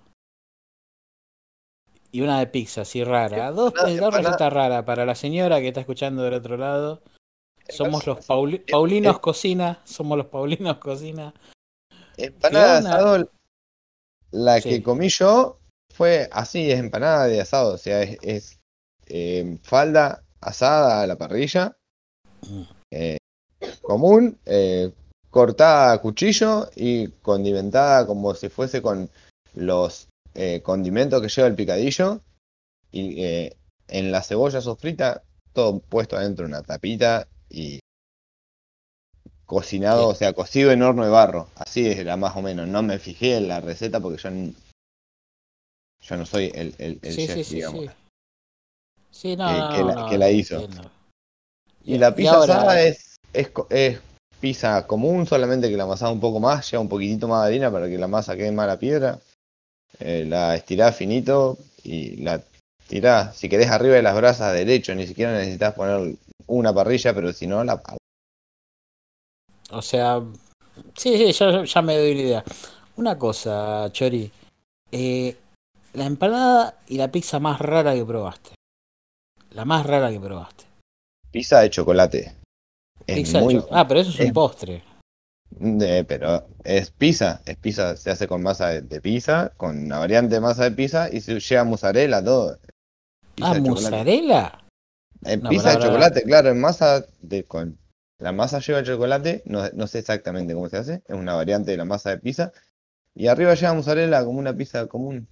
Y 2.12 2.22
una 2.22 2.38
de 2.40 2.46
pizza, 2.48 2.82
así 2.82 3.04
rara. 3.04 3.52
Dos, 3.52 3.72
dos 3.74 4.14
recetas 4.14 4.52
raras 4.52 4.84
para 4.84 5.06
la 5.06 5.14
señora 5.14 5.60
que 5.60 5.68
está 5.68 5.80
escuchando 5.80 6.22
del 6.22 6.34
otro 6.34 6.56
lado. 6.56 7.02
Somos 7.68 8.04
los 8.06 8.26
Pauli- 8.26 8.58
Paulinos 8.68 9.20
Cocina. 9.20 9.80
Somos 9.84 10.18
los 10.18 10.26
Paulinos 10.26 10.78
Cocina. 10.78 11.32
Empanada 12.16 12.80
de 12.80 12.88
asado, 12.88 13.28
la 14.32 14.60
Sí. 14.60 14.68
que 14.68 14.82
comí 14.82 15.08
yo 15.08 15.58
fue 15.94 16.28
así, 16.32 16.70
es 16.70 16.78
empanada 16.80 17.26
de 17.26 17.40
asado, 17.40 17.74
o 17.74 17.78
sea, 17.78 18.02
es, 18.02 18.18
es, 18.22 18.58
eh, 19.06 19.58
falda 19.62 20.22
asada 20.40 21.02
a 21.02 21.06
la 21.06 21.16
parrilla, 21.16 21.76
Mm. 22.48 22.62
eh, 22.92 23.16
común, 23.82 24.38
eh, 24.46 24.92
cortada 25.30 25.92
a 25.92 25.98
cuchillo 25.98 26.68
y 26.76 27.08
condimentada 27.22 28.06
como 28.06 28.34
si 28.34 28.48
fuese 28.48 28.82
con 28.82 29.08
los 29.54 30.08
eh, 30.42 30.62
condimentos 30.62 31.20
que 31.20 31.28
lleva 31.28 31.48
el 31.48 31.54
picadillo 31.54 32.20
y 32.90 33.22
eh, 33.22 33.56
en 33.88 34.10
la 34.10 34.22
cebolla 34.22 34.60
sofrita 34.60 35.22
todo 35.52 35.80
puesto 35.80 36.16
adentro 36.16 36.44
de 36.46 36.52
una 36.52 36.62
tapita 36.62 37.28
y 37.50 37.80
cocinado, 39.46 40.08
o 40.08 40.14
sea, 40.14 40.32
cocido 40.32 40.70
en 40.70 40.82
horno 40.82 41.04
de 41.04 41.10
barro. 41.10 41.48
Así 41.56 41.86
era 41.86 42.16
más 42.16 42.36
o 42.36 42.42
menos. 42.42 42.68
No 42.68 42.82
me 42.82 42.98
fijé 42.98 43.36
en 43.36 43.48
la 43.48 43.60
receta 43.60 44.00
porque 44.00 44.18
yo, 44.22 44.30
yo 46.02 46.16
no 46.16 46.24
soy 46.26 46.52
el, 46.54 46.74
el, 46.78 46.98
el 47.02 47.14
Sí, 47.14 47.26
chef, 47.26 47.34
sí, 47.36 47.44
sí, 47.44 47.54
digamos. 47.56 47.84
sí. 47.84 47.90
Sí, 49.10 49.36
no, 49.36 49.46
Que- 49.72 49.80
no, 49.80 49.86
la- 49.88 49.94
no, 49.96 50.08
que 50.08 50.18
la 50.18 50.30
hizo. 50.30 50.66
Y 51.84 51.98
la 51.98 52.14
pizza 52.14 52.36
ahora- 52.36 52.54
asada 52.54 52.82
es, 52.82 53.16
es, 53.32 53.50
es 53.70 54.00
pizza 54.38 54.86
común, 54.86 55.26
solamente 55.26 55.68
que 55.68 55.76
la 55.76 55.82
amasás 55.84 56.10
un 56.12 56.20
poco 56.20 56.38
más, 56.38 56.70
lleva 56.70 56.80
un 56.82 56.88
poquitito 56.88 57.26
más 57.26 57.42
de 57.42 57.48
harina 57.48 57.70
para 57.72 57.88
que 57.88 57.98
la 57.98 58.06
masa 58.06 58.36
quede 58.36 58.52
más 58.52 58.64
a 58.64 58.68
la 58.68 58.78
piedra. 58.78 59.18
Eh, 59.98 60.24
la 60.26 60.54
estirás 60.56 60.96
finito 60.96 61.58
y 61.82 62.16
la 62.16 62.42
tirás, 62.86 63.36
si 63.36 63.48
querés, 63.48 63.68
arriba 63.70 63.96
de 63.96 64.02
las 64.02 64.16
brasas 64.16 64.52
derecho, 64.54 64.94
ni 64.94 65.06
siquiera 65.06 65.32
necesitas 65.32 65.74
poner 65.74 66.16
una 66.46 66.72
parrilla, 66.72 67.14
pero 67.14 67.32
si 67.32 67.46
no, 67.46 67.62
la 67.64 67.80
O 69.70 69.82
sea, 69.82 70.20
sí, 70.96 71.16
sí, 71.16 71.32
ya, 71.32 71.64
ya 71.64 71.82
me 71.82 71.96
doy 71.96 72.14
la 72.14 72.20
idea. 72.22 72.44
Una 72.96 73.18
cosa, 73.18 73.88
Chori. 73.92 74.30
eh, 74.92 75.36
la 75.94 76.06
empanada 76.06 76.78
y 76.88 76.96
la 76.96 77.10
pizza 77.10 77.38
más 77.38 77.60
rara 77.60 77.94
que 77.94 78.04
probaste. 78.04 78.50
La 79.52 79.64
más 79.64 79.86
rara 79.86 80.10
que 80.10 80.20
probaste. 80.20 80.64
pizza 81.30 81.60
de 81.60 81.70
chocolate. 81.70 82.34
Es 83.06 83.16
Pizza 83.16 83.38
de 83.38 83.44
muy, 83.44 83.54
cho- 83.54 83.68
Ah, 83.70 83.86
pero 83.86 84.00
eso 84.00 84.10
es 84.10 84.20
un 84.20 84.32
postre. 84.32 84.82
Pero 85.58 86.46
es 86.64 86.90
pizza, 86.90 87.42
es 87.44 87.56
pizza, 87.56 87.96
se 87.96 88.10
hace 88.10 88.28
con 88.28 88.42
masa 88.42 88.68
de, 88.68 88.82
de 88.82 89.00
pizza, 89.00 89.52
con 89.56 89.84
una 89.84 89.98
variante 89.98 90.36
de 90.36 90.40
masa 90.40 90.64
de 90.64 90.70
pizza 90.72 91.08
y 91.12 91.20
se 91.20 91.38
lleva 91.40 91.64
mozzarella, 91.64 92.22
todo. 92.24 92.58
Pizza 93.34 93.50
Ah, 93.50 93.60
mozzarella. 93.60 94.64
No, 95.22 95.50
pizza 95.50 95.76
de 95.76 95.84
chocolate, 95.84 96.22
claro, 96.22 96.50
en 96.50 96.60
masa 96.60 97.04
de 97.20 97.44
con 97.44 97.78
la 98.18 98.32
masa 98.32 98.60
lleva 98.60 98.82
chocolate, 98.82 99.42
no, 99.46 99.68
no 99.72 99.86
sé 99.86 99.98
exactamente 99.98 100.54
cómo 100.54 100.68
se 100.68 100.76
hace, 100.78 101.02
es 101.06 101.14
una 101.14 101.34
variante 101.34 101.70
de 101.72 101.76
la 101.78 101.84
masa 101.84 102.10
de 102.10 102.18
pizza 102.18 102.52
y 103.14 103.26
arriba 103.26 103.54
lleva 103.54 103.74
mozzarella 103.74 104.24
como 104.24 104.38
una 104.38 104.54
pizza 104.54 104.86
común. 104.86 105.26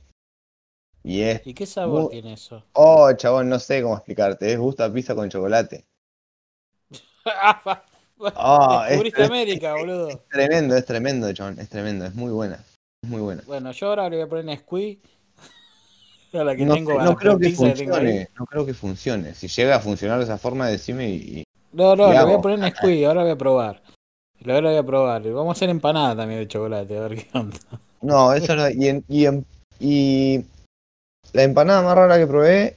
Y 1.05 1.23
es, 1.23 1.47
¿Y 1.47 1.55
qué 1.55 1.65
sabor 1.65 2.11
tiene 2.11 2.35
eso? 2.35 2.65
oh, 2.73 3.13
chabón, 3.13 3.49
no 3.49 3.59
sé 3.59 3.83
cómo 3.83 3.95
explicarte, 3.97 4.53
es 4.53 4.59
gusto 4.59 4.85
a 4.85 4.93
pizza 4.93 5.15
con 5.15 5.29
chocolate. 5.31 5.87
Es- 8.89 8.89
Descubriste 8.89 9.23
es- 9.23 9.29
América, 9.29 9.75
boludo. 9.75 10.25
Tremendo, 10.31 10.77
es 10.77 10.85
tremendo, 10.85 11.33
chabón, 11.33 11.59
es 11.61 11.69
tremendo, 11.69 12.05
es 12.07 12.15
muy 12.15 12.31
buena, 12.33 12.65
es 13.03 13.09
muy 13.11 13.21
buena. 13.21 13.43
Bueno, 13.47 13.73
yo 13.73 13.87
ahora 13.89 14.09
le 14.09 14.17
voy 14.17 14.25
a 14.25 14.29
poner. 14.29 14.45
A 16.33 16.45
la 16.45 16.57
que 16.57 16.65
No, 16.67 16.75
tengo, 16.75 17.01
a 17.01 17.05
no 17.05 17.17
creo 17.17 17.39
que 17.39 17.51
funcione, 17.51 18.29
no 18.39 18.47
creo 18.47 18.67
que 18.67 18.75
funcione. 18.75 19.35
Si 19.35 19.49
llega 19.49 19.77
a 19.77 19.81
funcionar 19.81 20.19
de 20.19 20.25
esa 20.25 20.39
forma, 20.39 20.69
decime 20.69 21.09
y, 21.09 21.45
No, 21.73 21.95
no, 21.97 22.13
le 22.13 22.25
voy 22.25 22.35
a 22.35 22.41
poner 22.41 22.59
Nesquik, 22.59 23.05
ahora 23.07 23.23
voy 23.23 23.31
a 23.33 23.37
probar. 23.37 23.83
Ahora 24.47 24.69
voy 24.71 24.79
a 24.79 24.83
probar. 24.85 25.23
Vamos 25.23 25.49
a 25.49 25.53
hacer 25.59 25.69
empanada 25.71 26.17
también 26.17 26.41
de 26.41 26.49
chocolate, 26.49 26.97
a 26.97 27.01
ver 27.09 27.17
qué 27.17 27.29
onda. 27.39 27.57
No, 28.01 28.33
eso 28.33 28.55
no. 28.55 28.69
Y, 28.71 28.89
en- 28.89 29.05
y, 29.09 29.27
en- 29.27 29.45
y 29.81 30.45
la 31.33 31.43
empanada 31.43 31.83
más 31.83 31.97
rara 31.97 32.19
que 32.19 32.27
probé, 32.27 32.77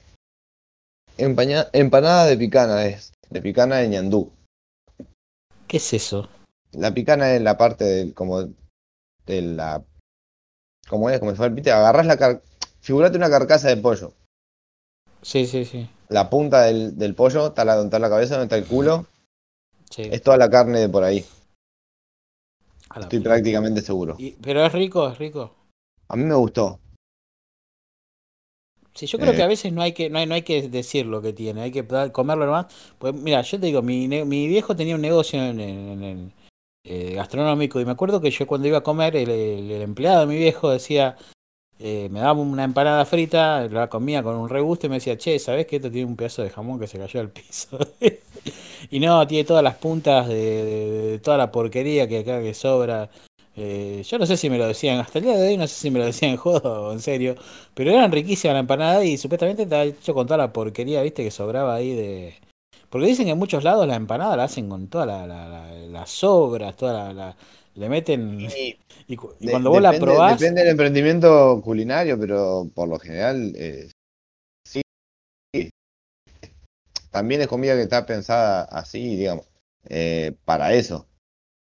empaña- 1.18 1.68
empanada 1.72 2.26
de 2.26 2.36
picana 2.36 2.84
es, 2.86 3.12
de 3.30 3.40
picana 3.40 3.76
de 3.76 3.88
ñandú. 3.88 4.32
¿Qué 5.72 5.78
es 5.78 5.94
eso? 5.94 6.28
La 6.72 6.92
picana 6.92 7.34
es 7.34 7.40
la 7.40 7.56
parte 7.56 7.84
del, 7.84 8.12
como, 8.12 8.42
de 8.42 9.40
la, 9.40 9.82
como 10.86 11.08
es, 11.08 11.18
como 11.18 11.34
fuera 11.34 11.48
el 11.48 11.54
pite, 11.54 11.72
agarrás 11.72 12.04
la 12.04 12.18
car, 12.18 12.42
figurate 12.82 13.16
una 13.16 13.30
carcasa 13.30 13.68
de 13.68 13.78
pollo. 13.78 14.12
Sí, 15.22 15.46
sí, 15.46 15.64
sí. 15.64 15.88
La 16.10 16.28
punta 16.28 16.64
del, 16.64 16.98
del 16.98 17.14
pollo, 17.14 17.46
está 17.46 17.64
la, 17.64 17.76
donde 17.76 17.86
está 17.86 17.98
la 18.00 18.10
cabeza, 18.10 18.34
donde 18.36 18.54
está 18.54 18.58
el 18.58 18.66
culo, 18.66 19.06
sí. 19.88 20.02
es 20.02 20.20
toda 20.20 20.36
la 20.36 20.50
carne 20.50 20.78
de 20.78 20.90
por 20.90 21.04
ahí. 21.04 21.24
Estoy 22.94 23.20
prácticamente 23.20 23.80
seguro. 23.80 24.16
Y- 24.18 24.32
pero 24.42 24.66
es 24.66 24.72
rico, 24.74 25.08
es 25.08 25.16
rico. 25.16 25.54
A 26.08 26.16
mí 26.16 26.24
me 26.24 26.34
gustó. 26.34 26.80
Sí, 28.94 29.06
yo 29.06 29.18
creo 29.18 29.32
Eh. 29.32 29.36
que 29.36 29.42
a 29.42 29.46
veces 29.46 29.72
no 29.72 29.82
hay 29.82 29.92
que, 29.92 30.10
no 30.10 30.18
hay, 30.18 30.26
no 30.26 30.34
hay 30.34 30.42
que 30.42 30.68
decir 30.68 31.06
lo 31.06 31.22
que 31.22 31.32
tiene, 31.32 31.62
hay 31.62 31.70
que 31.72 31.86
comerlo 32.12 32.46
nomás. 32.46 32.66
Pues 32.98 33.14
mira, 33.14 33.40
yo 33.42 33.58
te 33.58 33.66
digo, 33.66 33.82
mi, 33.82 34.06
mi 34.08 34.48
viejo 34.48 34.76
tenía 34.76 34.94
un 34.94 35.00
negocio 35.00 35.42
en, 35.42 35.60
en- 35.60 35.88
en 35.90 36.02
el, 36.04 36.32
eh, 36.84 37.14
gastronómico 37.14 37.80
y 37.80 37.84
me 37.84 37.92
acuerdo 37.92 38.20
que 38.20 38.30
yo 38.30 38.46
cuando 38.46 38.68
iba 38.68 38.78
a 38.78 38.82
comer, 38.82 39.16
el, 39.16 39.30
el- 39.30 39.70
el 39.70 39.82
empleado 39.82 40.20
de 40.20 40.26
mi 40.26 40.36
viejo 40.36 40.70
decía, 40.70 41.16
eh, 41.78 42.08
me 42.12 42.20
daba 42.20 42.40
una 42.40 42.64
empanada 42.64 43.04
frita, 43.06 43.66
la 43.68 43.88
comía 43.88 44.22
con 44.22 44.36
un 44.36 44.48
regusto 44.48 44.86
y 44.86 44.90
me 44.90 44.96
decía, 44.96 45.16
che, 45.18 45.38
¿sabés 45.38 45.66
que 45.66 45.76
esto 45.76 45.90
tiene 45.90 46.06
un 46.08 46.16
pedazo 46.16 46.42
de 46.42 46.50
jamón 46.50 46.78
que 46.78 46.86
se 46.86 46.98
cayó 46.98 47.20
al 47.20 47.30
piso? 47.30 47.78
y 48.90 49.00
no, 49.00 49.26
tiene 49.26 49.44
todas 49.44 49.64
las 49.64 49.76
puntas 49.76 50.28
de, 50.28 50.34
de- 50.34 50.90
de 51.12 51.18
toda 51.18 51.38
la 51.38 51.50
porquería 51.52 52.08
que 52.08 52.18
acá 52.20 52.40
que 52.42 52.54
sobra. 52.54 53.10
Eh, 53.56 54.02
yo 54.06 54.18
no 54.18 54.26
sé 54.26 54.36
si 54.36 54.48
me 54.48 54.58
lo 54.58 54.66
decían, 54.66 54.98
hasta 55.00 55.18
el 55.18 55.24
día 55.26 55.36
de 55.36 55.48
hoy 55.48 55.56
no 55.58 55.66
sé 55.66 55.74
si 55.74 55.90
me 55.90 55.98
lo 55.98 56.06
decían 56.06 56.32
en 56.32 56.36
jodo 56.38 56.88
o 56.88 56.92
en 56.92 57.00
serio, 57.00 57.34
pero 57.74 57.90
eran 57.90 58.10
riquísimas 58.12 58.54
la 58.54 58.60
empanada 58.60 59.04
y 59.04 59.18
supuestamente 59.18 59.64
estaba 59.64 59.84
hecho 59.84 60.14
con 60.14 60.26
toda 60.26 60.38
la 60.38 60.52
porquería, 60.52 61.02
viste, 61.02 61.22
que 61.24 61.30
sobraba 61.30 61.74
ahí 61.74 61.94
de... 61.94 62.34
Porque 62.88 63.06
dicen 63.06 63.26
que 63.26 63.32
en 63.32 63.38
muchos 63.38 63.64
lados 63.64 63.86
la 63.86 63.96
empanada 63.96 64.36
la 64.36 64.44
hacen 64.44 64.68
con 64.68 64.88
todas 64.88 65.06
la, 65.06 65.26
la- 65.26 65.48
la- 65.48 65.72
las 65.88 66.10
sobras, 66.10 66.76
toda 66.76 67.12
la, 67.12 67.36
le 67.74 67.88
meten... 67.88 68.40
Y 68.40 68.76
Y, 69.08 69.16
cu- 69.16 69.32
y 69.40 69.46
de- 69.46 69.52
cuando 69.52 69.70
vos 69.70 69.82
la 69.82 69.92
probás... 69.98 70.38
Depende 70.38 70.60
del 70.62 70.70
emprendimiento 70.70 71.60
culinario, 71.62 72.18
pero 72.18 72.70
por 72.74 72.88
lo 72.88 72.98
general 72.98 73.52
eh, 73.56 73.90
sí. 74.64 74.82
También 77.10 77.42
es 77.42 77.48
comida 77.48 77.74
que 77.74 77.82
está 77.82 78.06
pensada 78.06 78.62
así, 78.64 79.16
digamos, 79.16 79.46
eh, 79.88 80.34
para 80.44 80.72
eso. 80.72 81.06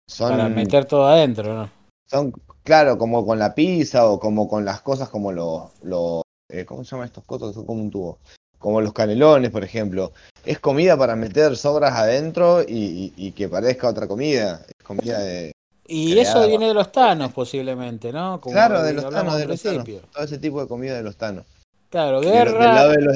Son, 0.08 0.30
Para 0.32 0.50
meter 0.50 0.86
todo 0.86 1.06
adentro, 1.08 1.54
¿no? 1.54 1.81
Son, 2.12 2.34
claro, 2.64 2.98
como 2.98 3.26
con 3.26 3.40
la 3.40 3.56
pizza 3.56 4.06
o 4.08 4.20
como 4.20 4.48
con 4.48 4.66
las 4.66 4.82
cosas 4.82 5.10
como 5.10 5.32
los, 5.32 5.72
los 5.82 6.22
eh, 6.50 6.66
¿cómo 6.66 6.84
se 6.84 6.92
llaman 6.92 7.08
estos 7.08 7.24
cosas 7.24 7.50
que 7.50 7.54
son 7.56 7.66
como 7.66 7.82
un 7.82 7.90
tubo? 7.90 8.20
Como 8.60 8.82
los 8.82 8.94
canelones, 8.94 9.50
por 9.50 9.64
ejemplo. 9.64 10.12
Es 10.46 10.60
comida 10.60 10.98
para 10.98 11.16
meter 11.16 11.56
sobras 11.56 11.94
adentro 11.94 12.62
y, 12.62 12.74
y- 12.76 13.14
y 13.16 13.32
que 13.32 13.48
parezca 13.48 13.88
otra 13.88 14.08
comida. 14.08 14.62
Es 14.68 14.86
comida 14.86 15.20
de... 15.20 15.52
Y 15.88 16.18
eso 16.20 16.48
viene 16.48 16.68
de 16.68 16.74
los 16.74 16.92
tanos 16.92 17.32
posiblemente, 17.34 18.12
¿no? 18.14 18.40
claro, 18.40 18.84
de 18.84 18.94
los 18.94 19.10
tanos, 19.10 19.38
de 19.38 19.46
los 19.48 19.62
tanos. 19.62 19.86
Todo 20.14 20.24
ese 20.24 20.38
tipo 20.38 20.62
de 20.62 20.68
comida 20.68 20.96
de 20.96 21.04
los 21.04 21.16
tanos. 21.16 21.46
Claro, 21.90 22.22
guerra. 22.22 22.66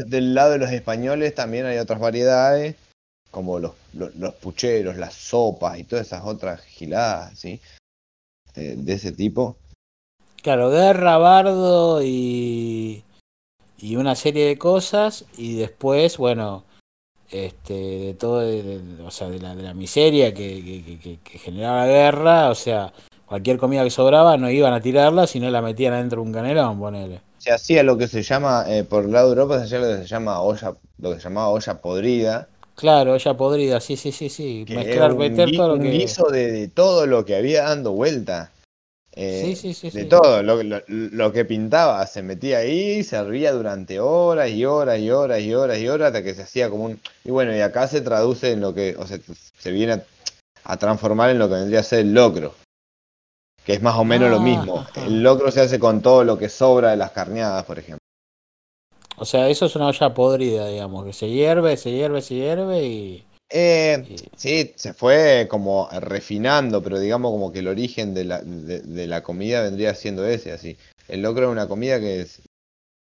Del 0.05 0.33
lado, 0.33 0.51
de 0.51 0.57
los, 0.57 0.71
españoles 0.71 1.35
también 1.35 1.65
hay 1.65 1.77
otras 1.77 1.99
variedades, 1.99 2.75
como 3.31 3.59
los, 3.59 3.71
los, 3.93 4.33
pucheros, 4.35 4.97
las 4.97 5.13
sopas 5.13 5.79
y 5.79 5.83
todas 5.85 6.07
esas 6.07 6.25
otras 6.25 6.61
giladas, 6.61 7.37
¿sí? 7.39 7.61
Eh, 8.55 8.75
de 8.77 8.93
ese 8.93 9.11
tipo. 9.11 9.57
Claro, 10.41 10.69
guerra, 10.69 11.17
bardo 11.17 12.01
y, 12.03 13.03
y 13.77 13.95
una 13.95 14.15
serie 14.15 14.45
de 14.45 14.57
cosas. 14.57 15.25
Y 15.37 15.55
después, 15.55 16.17
bueno, 16.17 16.63
este, 17.29 17.73
de 17.73 18.13
todo, 18.13 18.43
o 19.05 19.11
sea, 19.11 19.29
de 19.29 19.39
la, 19.39 19.55
de 19.55 19.63
la 19.63 19.73
miseria 19.73 20.33
que, 20.33 21.19
que, 21.23 21.39
generaba 21.39 21.85
la 21.85 21.87
guerra, 21.87 22.49
o 22.49 22.55
sea, 22.55 22.93
cualquier 23.25 23.57
comida 23.57 23.83
que 23.83 23.89
sobraba 23.89 24.37
no 24.37 24.49
iban 24.49 24.73
a 24.73 24.81
tirarla, 24.81 25.27
sino 25.27 25.49
la 25.49 25.61
metían 25.61 25.93
adentro 25.93 26.21
de 26.21 26.27
un 26.27 26.33
canelón, 26.33 26.79
ponele. 26.79 27.21
Se 27.39 27.51
hacía 27.51 27.83
lo 27.83 27.97
que 27.97 28.07
se 28.07 28.23
llama, 28.23 28.65
eh, 28.67 28.83
por 28.83 29.03
el 29.03 29.11
lado 29.11 29.27
de 29.27 29.33
Europa 29.33 29.59
se 29.59 29.65
hacía 29.65 29.79
lo 29.79 29.87
que 29.87 30.03
se 30.03 30.07
llama 30.07 30.41
olla, 30.41 30.75
lo 30.99 31.09
que 31.11 31.17
se 31.17 31.23
llamaba 31.23 31.49
olla 31.49 31.81
podrida. 31.81 32.47
Claro, 32.75 33.13
olla 33.13 33.37
podrida, 33.37 33.79
sí, 33.79 33.95
sí, 33.95 34.11
sí, 34.11 34.29
sí. 34.29 34.65
Mezclar, 34.69 35.15
meter 35.15 35.51
todo 35.55 35.75
lo 35.75 35.81
que. 35.81 35.91
Guiso 35.91 36.29
de, 36.29 36.67
todo 36.67 37.05
lo 37.05 37.23
que 37.23 37.35
había 37.35 37.63
dando 37.63 37.93
vuelta. 37.93 38.51
Eh, 39.17 39.55
sí, 39.55 39.73
sí, 39.73 39.89
de 39.91 40.03
todo, 40.03 40.43
lo, 40.43 40.59
lo, 40.87 41.31
que 41.31 41.45
pintaba 41.45 42.05
se 42.05 42.21
metía 42.21 42.57
ahí, 42.57 43.01
se 43.01 43.15
hervía 43.15 43.53
durante 43.53 44.01
horas 44.01 44.49
y 44.49 44.65
horas 44.65 44.99
y 44.99 45.09
horas 45.09 45.39
y 45.39 45.53
horas 45.53 45.79
y 45.79 45.87
horas 45.87 46.07
hasta 46.07 46.21
que 46.21 46.33
se 46.33 46.41
hacía 46.41 46.69
como 46.69 46.83
un... 46.83 46.99
Y 47.23 47.31
bueno, 47.31 47.55
y 47.55 47.61
acá 47.61 47.87
se 47.87 48.01
traduce 48.01 48.51
en 48.51 48.59
lo 48.59 48.73
que, 48.73 48.93
o 48.99 49.07
sea, 49.07 49.17
se 49.57 49.71
viene 49.71 50.03
a, 50.65 50.75
transformar 50.75 51.29
en 51.29 51.39
lo 51.39 51.47
que 51.47 51.55
vendría 51.55 51.79
a 51.79 51.83
ser 51.83 51.99
el 51.99 52.13
locro, 52.13 52.55
que 53.65 53.75
es 53.75 53.81
más 53.81 53.95
o 53.95 54.03
menos 54.03 54.29
lo 54.29 54.39
ah, 54.39 54.43
mismo. 54.43 54.85
El 54.97 55.23
locro 55.23 55.49
se 55.49 55.61
hace 55.61 55.79
con 55.79 56.01
todo 56.01 56.25
lo 56.25 56.37
que 56.37 56.49
sobra 56.49 56.89
de 56.89 56.97
las 56.97 57.11
carneadas, 57.11 57.63
por 57.63 57.79
ejemplo. 57.79 58.04
O 59.17 59.25
sea, 59.25 59.49
eso 59.49 59.65
es 59.65 59.75
una 59.75 59.87
olla 59.87 60.13
podrida, 60.13 60.67
digamos, 60.67 61.05
que 61.05 61.13
se 61.13 61.29
hierve, 61.29 61.77
se 61.77 61.91
hierve, 61.91 62.21
se 62.21 62.35
hierve 62.35 62.83
y... 62.83 63.25
Eh, 63.49 64.17
sí, 64.35 64.73
se 64.75 64.93
fue 64.93 65.47
como 65.49 65.87
refinando, 65.91 66.81
pero 66.81 66.99
digamos 66.99 67.31
como 67.31 67.51
que 67.51 67.59
el 67.59 67.67
origen 67.67 68.13
de 68.13 68.25
la, 68.25 68.41
de, 68.41 69.07
la 69.07 69.21
comida 69.21 69.61
vendría 69.61 69.93
siendo 69.93 70.25
ese, 70.25 70.51
así. 70.51 70.77
El 71.07 71.21
locro 71.21 71.45
es 71.45 71.51
una 71.51 71.67
comida 71.67 71.99
que 71.99 72.25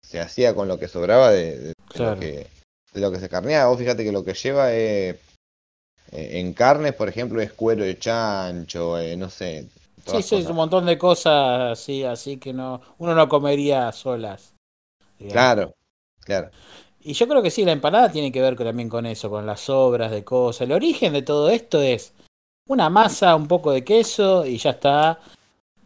se 0.03 0.21
hacía 0.21 0.55
con 0.55 0.67
lo 0.69 0.79
que 0.79 0.89
sobraba 0.89 1.31
de, 1.31 1.73
lo, 1.95 2.19
que, 2.19 2.49
de 2.93 3.01
lo 3.01 3.13
que 3.13 3.21
se 3.21 3.29
carneaba. 3.29 3.71
Vos 3.71 3.79
fíjate 3.79 4.05
que 4.05 4.13
lo 4.13 4.25
que 4.25 4.35
lleva 4.35 4.75
eh, 4.75 5.19
en 6.13 6.53
carnes, 6.55 6.95
por 6.95 7.09
ejemplo, 7.09 7.41
es 7.41 7.53
cuero 7.53 7.85
de 7.85 7.99
chancho, 7.99 8.99
eh, 8.99 9.17
no 9.17 9.31
sé. 9.31 9.69
Sí, 10.07 10.23
sí, 10.23 10.47
un 10.49 10.57
montón 10.57 10.87
de 10.87 10.99
cosas 10.99 11.73
así, 11.73 12.05
así 12.05 12.37
que 12.37 12.53
no 12.53 12.81
uno 12.99 13.15
no 13.15 13.29
comería 13.29 13.91
solas. 13.93 14.55
Claro, 15.31 15.75
claro. 16.27 16.51
Y 17.07 17.13
yo 17.13 17.29
creo 17.29 17.41
que 17.41 17.53
sí, 17.53 17.65
la 17.65 17.71
empanada 17.71 18.11
tiene 18.11 18.33
que 18.33 18.41
ver 18.41 18.57
también 18.57 18.89
con 18.89 19.07
eso, 19.07 19.31
con 19.31 19.47
las 19.47 19.61
sobras 19.61 20.11
de 20.11 20.25
cosas. 20.25 20.63
El 20.63 20.73
origen 20.73 21.13
de 21.13 21.23
todo 21.23 21.51
esto 21.51 21.81
es 21.81 22.13
una 22.69 22.91
masa, 22.91 23.37
un 23.37 23.47
poco 23.47 23.71
de 23.71 23.85
queso 23.85 24.45
y 24.45 24.59
ya 24.59 24.71
está. 24.71 25.21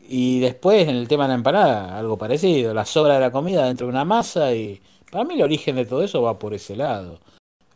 Y 0.09 0.41
después 0.41 0.89
en 0.89 0.97
el 0.97 1.09
tema 1.09 1.25
de 1.25 1.29
la 1.29 1.35
empanada, 1.35 1.99
algo 1.99 2.17
parecido, 2.17 2.73
la 2.73 2.87
sobra 2.87 3.15
de 3.15 3.21
la 3.21 3.31
comida 3.31 3.67
dentro 3.67 3.87
de 3.87 3.93
una 3.93 4.07
masa 4.07 4.55
y 4.55 4.81
para 5.13 5.25
mí 5.25 5.35
el 5.35 5.43
origen 5.43 5.77
de 5.77 5.85
todo 5.85 6.03
eso 6.03 6.23
va 6.23 6.39
por 6.39 6.55
ese 6.55 6.75
lado. 6.75 7.21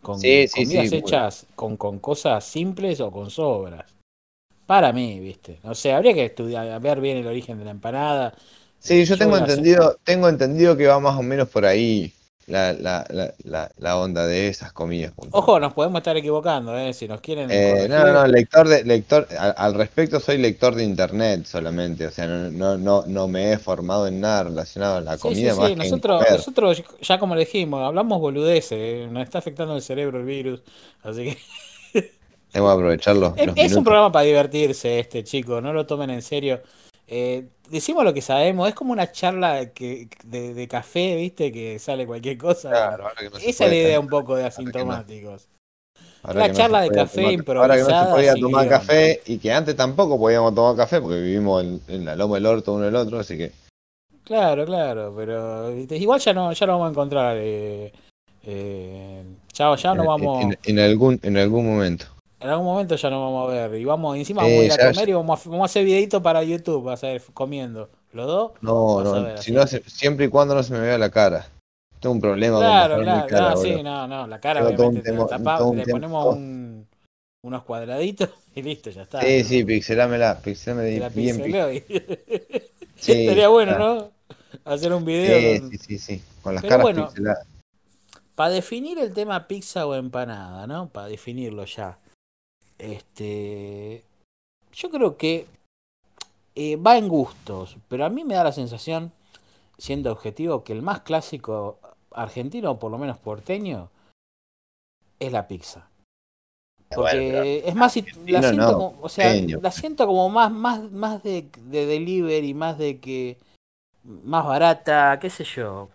Con 0.00 0.16
comidas 0.16 0.92
hechas 0.92 1.46
con, 1.54 1.76
con 1.76 1.98
cosas 1.98 2.46
simples 2.46 2.98
o 3.00 3.10
con 3.10 3.30
sobras. 3.30 3.84
Para 4.64 4.90
mí, 4.94 5.20
viste. 5.20 5.58
No 5.62 5.74
sé, 5.74 5.92
habría 5.92 6.14
que 6.14 6.24
estudiar, 6.24 6.80
ver 6.80 6.98
bien 7.02 7.18
el 7.18 7.26
origen 7.26 7.58
de 7.58 7.66
la 7.66 7.72
empanada. 7.72 8.34
Sí, 8.78 9.04
yo, 9.04 9.18
tengo 9.18 9.36
entendido, 9.36 9.98
tengo 10.02 10.30
entendido 10.30 10.78
que 10.78 10.86
va 10.86 10.98
más 10.98 11.18
o 11.18 11.22
menos 11.22 11.48
por 11.48 11.66
ahí 11.66 12.10
la, 12.46 12.72
la, 12.74 13.06
la, 13.44 13.70
la, 13.78 13.98
onda 13.98 14.26
de 14.26 14.48
esas 14.48 14.72
comidas. 14.72 15.12
Ojo, 15.30 15.58
nos 15.58 15.72
podemos 15.72 15.98
estar 15.98 16.16
equivocando, 16.16 16.76
¿eh? 16.78 16.92
si 16.92 17.08
nos 17.08 17.20
quieren. 17.20 17.50
Eh, 17.50 17.86
no, 17.88 18.12
no, 18.12 18.26
lector 18.26 18.68
de, 18.68 18.84
lector, 18.84 19.26
al, 19.38 19.74
respecto 19.74 20.20
soy 20.20 20.38
lector 20.38 20.74
de 20.74 20.84
internet 20.84 21.46
solamente, 21.46 22.06
o 22.06 22.10
sea, 22.10 22.26
no, 22.26 22.76
no, 22.76 23.04
no, 23.06 23.28
me 23.28 23.52
he 23.52 23.58
formado 23.58 24.06
en 24.06 24.20
nada 24.20 24.44
relacionado 24.44 24.96
a 24.96 25.00
la 25.00 25.16
comida. 25.16 25.54
Sí, 25.54 25.60
sí, 25.68 25.76
nosotros, 25.76 26.22
nosotros, 26.30 26.82
ya 27.00 27.18
como 27.18 27.34
le 27.34 27.40
dijimos, 27.40 27.82
hablamos 27.82 28.20
boludeces, 28.20 28.72
¿eh? 28.78 29.08
nos 29.10 29.24
está 29.24 29.38
afectando 29.38 29.74
el 29.74 29.82
cerebro 29.82 30.18
el 30.18 30.26
virus, 30.26 30.60
así 31.02 31.24
que. 31.24 31.38
Tengo 32.52 32.68
que 32.68 32.72
aprovecharlo. 32.72 33.34
Es, 33.36 33.48
es 33.56 33.74
un 33.74 33.82
programa 33.82 34.12
para 34.12 34.26
divertirse 34.26 35.00
este, 35.00 35.24
chico, 35.24 35.60
no 35.60 35.72
lo 35.72 35.86
tomen 35.86 36.10
en 36.10 36.22
serio. 36.22 36.60
Eh, 37.06 37.46
decimos 37.68 38.04
lo 38.04 38.14
que 38.14 38.22
sabemos, 38.22 38.68
es 38.68 38.74
como 38.74 38.92
una 38.92 39.10
charla 39.10 39.70
que, 39.70 40.08
de, 40.24 40.68
café, 40.68 41.16
¿viste? 41.16 41.52
Que 41.52 41.78
sale 41.78 42.06
cualquier 42.06 42.38
cosa. 42.38 42.96
Esa 43.42 43.64
es 43.64 43.70
la 43.70 43.76
idea 43.76 44.00
un 44.00 44.08
poco 44.08 44.36
de 44.36 44.44
asintomáticos. 44.44 45.48
Una 46.22 46.50
charla 46.52 46.80
de 46.80 46.90
café 46.90 47.32
improvisada. 47.32 47.74
Ahora 47.74 47.76
que 47.76 47.92
no 47.92 48.04
se 48.04 48.10
podía 48.12 48.34
tomar 48.34 48.68
café 48.68 49.20
y 49.26 49.38
que 49.38 49.52
antes 49.52 49.76
tampoco 49.76 50.18
podíamos 50.18 50.54
tomar 50.54 50.76
café 50.76 51.00
porque 51.00 51.20
vivimos 51.20 51.64
en, 51.86 52.04
la 52.04 52.16
loma 52.16 52.36
del 52.36 52.46
orto 52.46 52.72
uno 52.72 52.88
el 52.88 52.96
otro, 52.96 53.18
así 53.18 53.36
que. 53.36 53.52
Claro, 54.24 54.64
claro, 54.64 55.12
pero 55.14 55.70
igual 55.78 56.18
ya 56.18 56.32
no, 56.32 56.50
ya 56.52 56.66
lo 56.66 56.72
vamos 56.72 56.88
a 56.88 56.90
encontrar. 56.90 57.36
Eh, 57.38 57.92
eh, 58.46 59.22
ya, 59.52 59.76
ya 59.76 59.94
no 59.94 60.06
vamos. 60.06 60.46
en, 60.64 60.78
algún, 60.78 61.20
en 61.22 61.36
algún 61.36 61.66
momento 61.66 62.06
en 62.44 62.50
algún 62.50 62.66
momento 62.66 62.94
ya 62.94 63.08
nos 63.08 63.20
vamos 63.20 63.48
a 63.48 63.68
ver. 63.68 63.80
Y 63.80 63.84
vamos, 63.86 64.18
encima 64.18 64.42
vamos 64.42 64.58
a 64.58 64.64
ir 64.64 64.72
a 64.72 64.92
comer 64.92 65.08
y 65.08 65.12
vamos 65.14 65.46
a, 65.46 65.64
hacer 65.64 65.84
videitos 65.84 66.22
para 66.22 66.42
YouTube, 66.44 66.84
vas 66.84 67.02
a 67.02 67.06
ver, 67.06 67.22
comiendo. 67.32 67.88
¿Los 68.12 68.26
dos? 68.26 68.52
No, 68.60 69.02
no, 69.02 69.36
si 69.38 69.50
no 69.50 69.66
siempre 69.66 70.26
y 70.26 70.28
cuando 70.28 70.54
no 70.54 70.62
se 70.62 70.74
me 70.74 70.80
vea 70.80 70.98
la 70.98 71.10
cara. 71.10 71.48
Tengo 72.00 72.16
un 72.16 72.20
problema 72.20 72.58
claro, 72.58 72.96
con 72.96 73.04
claro, 73.04 73.26
cara, 73.28 73.56
sí, 73.56 73.82
no, 73.82 74.06
no, 74.06 74.26
la 74.26 74.38
cara 74.38 74.62
obviamente 74.62 75.10
le 75.10 75.86
ponemos 75.86 76.36
un, 76.36 76.86
unos 77.42 77.64
cuadraditos 77.64 78.28
y 78.54 78.60
listo, 78.60 78.90
ya 78.90 79.02
está. 79.02 79.22
Sí, 79.22 79.42
sí, 79.42 79.64
pixelámela, 79.64 80.38
pixelámela 80.38 81.08
bien. 81.08 81.42
sí, 82.96 83.12
Estaría 83.12 83.48
bueno, 83.48 83.78
¿no? 83.78 84.10
Hacer 84.66 84.92
un 84.92 85.06
video. 85.06 85.62
Sí, 85.62 85.68
sí, 85.70 85.78
sí, 85.78 85.98
sí, 85.98 86.22
con 86.42 86.54
las 86.54 86.62
caras 86.62 86.82
bueno, 86.82 87.06
pixeladas. 87.06 87.46
Para 88.34 88.50
definir 88.50 88.98
el 88.98 89.14
tema 89.14 89.48
pizza 89.48 89.86
o 89.86 89.94
empanada, 89.94 90.66
¿no? 90.66 90.90
Para 90.90 91.08
definirlo 91.08 91.64
ya. 91.64 91.96
Este, 92.78 94.02
yo 94.72 94.90
creo 94.90 95.16
que 95.16 95.46
eh, 96.54 96.76
va 96.76 96.96
en 96.96 97.08
gustos, 97.08 97.76
pero 97.88 98.04
a 98.04 98.10
mí 98.10 98.24
me 98.24 98.34
da 98.34 98.44
la 98.44 98.52
sensación, 98.52 99.12
siendo 99.78 100.12
objetivo, 100.12 100.64
que 100.64 100.72
el 100.72 100.82
más 100.82 101.00
clásico 101.00 101.78
argentino, 102.12 102.72
o 102.72 102.78
por 102.78 102.90
lo 102.90 102.98
menos 102.98 103.18
porteño, 103.18 103.90
es 105.18 105.32
la 105.32 105.46
pizza. 105.48 105.88
Porque 106.94 107.64
es 107.66 107.74
más, 107.74 107.96
la 108.26 108.42
siento, 108.42 108.72
como, 108.72 109.02
o 109.02 109.08
sea, 109.08 109.34
la 109.34 109.70
siento 109.72 110.06
como 110.06 110.28
más, 110.28 110.52
más, 110.52 110.92
más 110.92 111.22
de, 111.24 111.48
de 111.56 111.86
delivery, 111.86 112.54
más 112.54 112.78
de 112.78 113.00
que, 113.00 113.38
más 114.04 114.44
barata, 114.44 115.18
qué 115.18 115.28
sé 115.28 115.42
yo. 115.44 115.88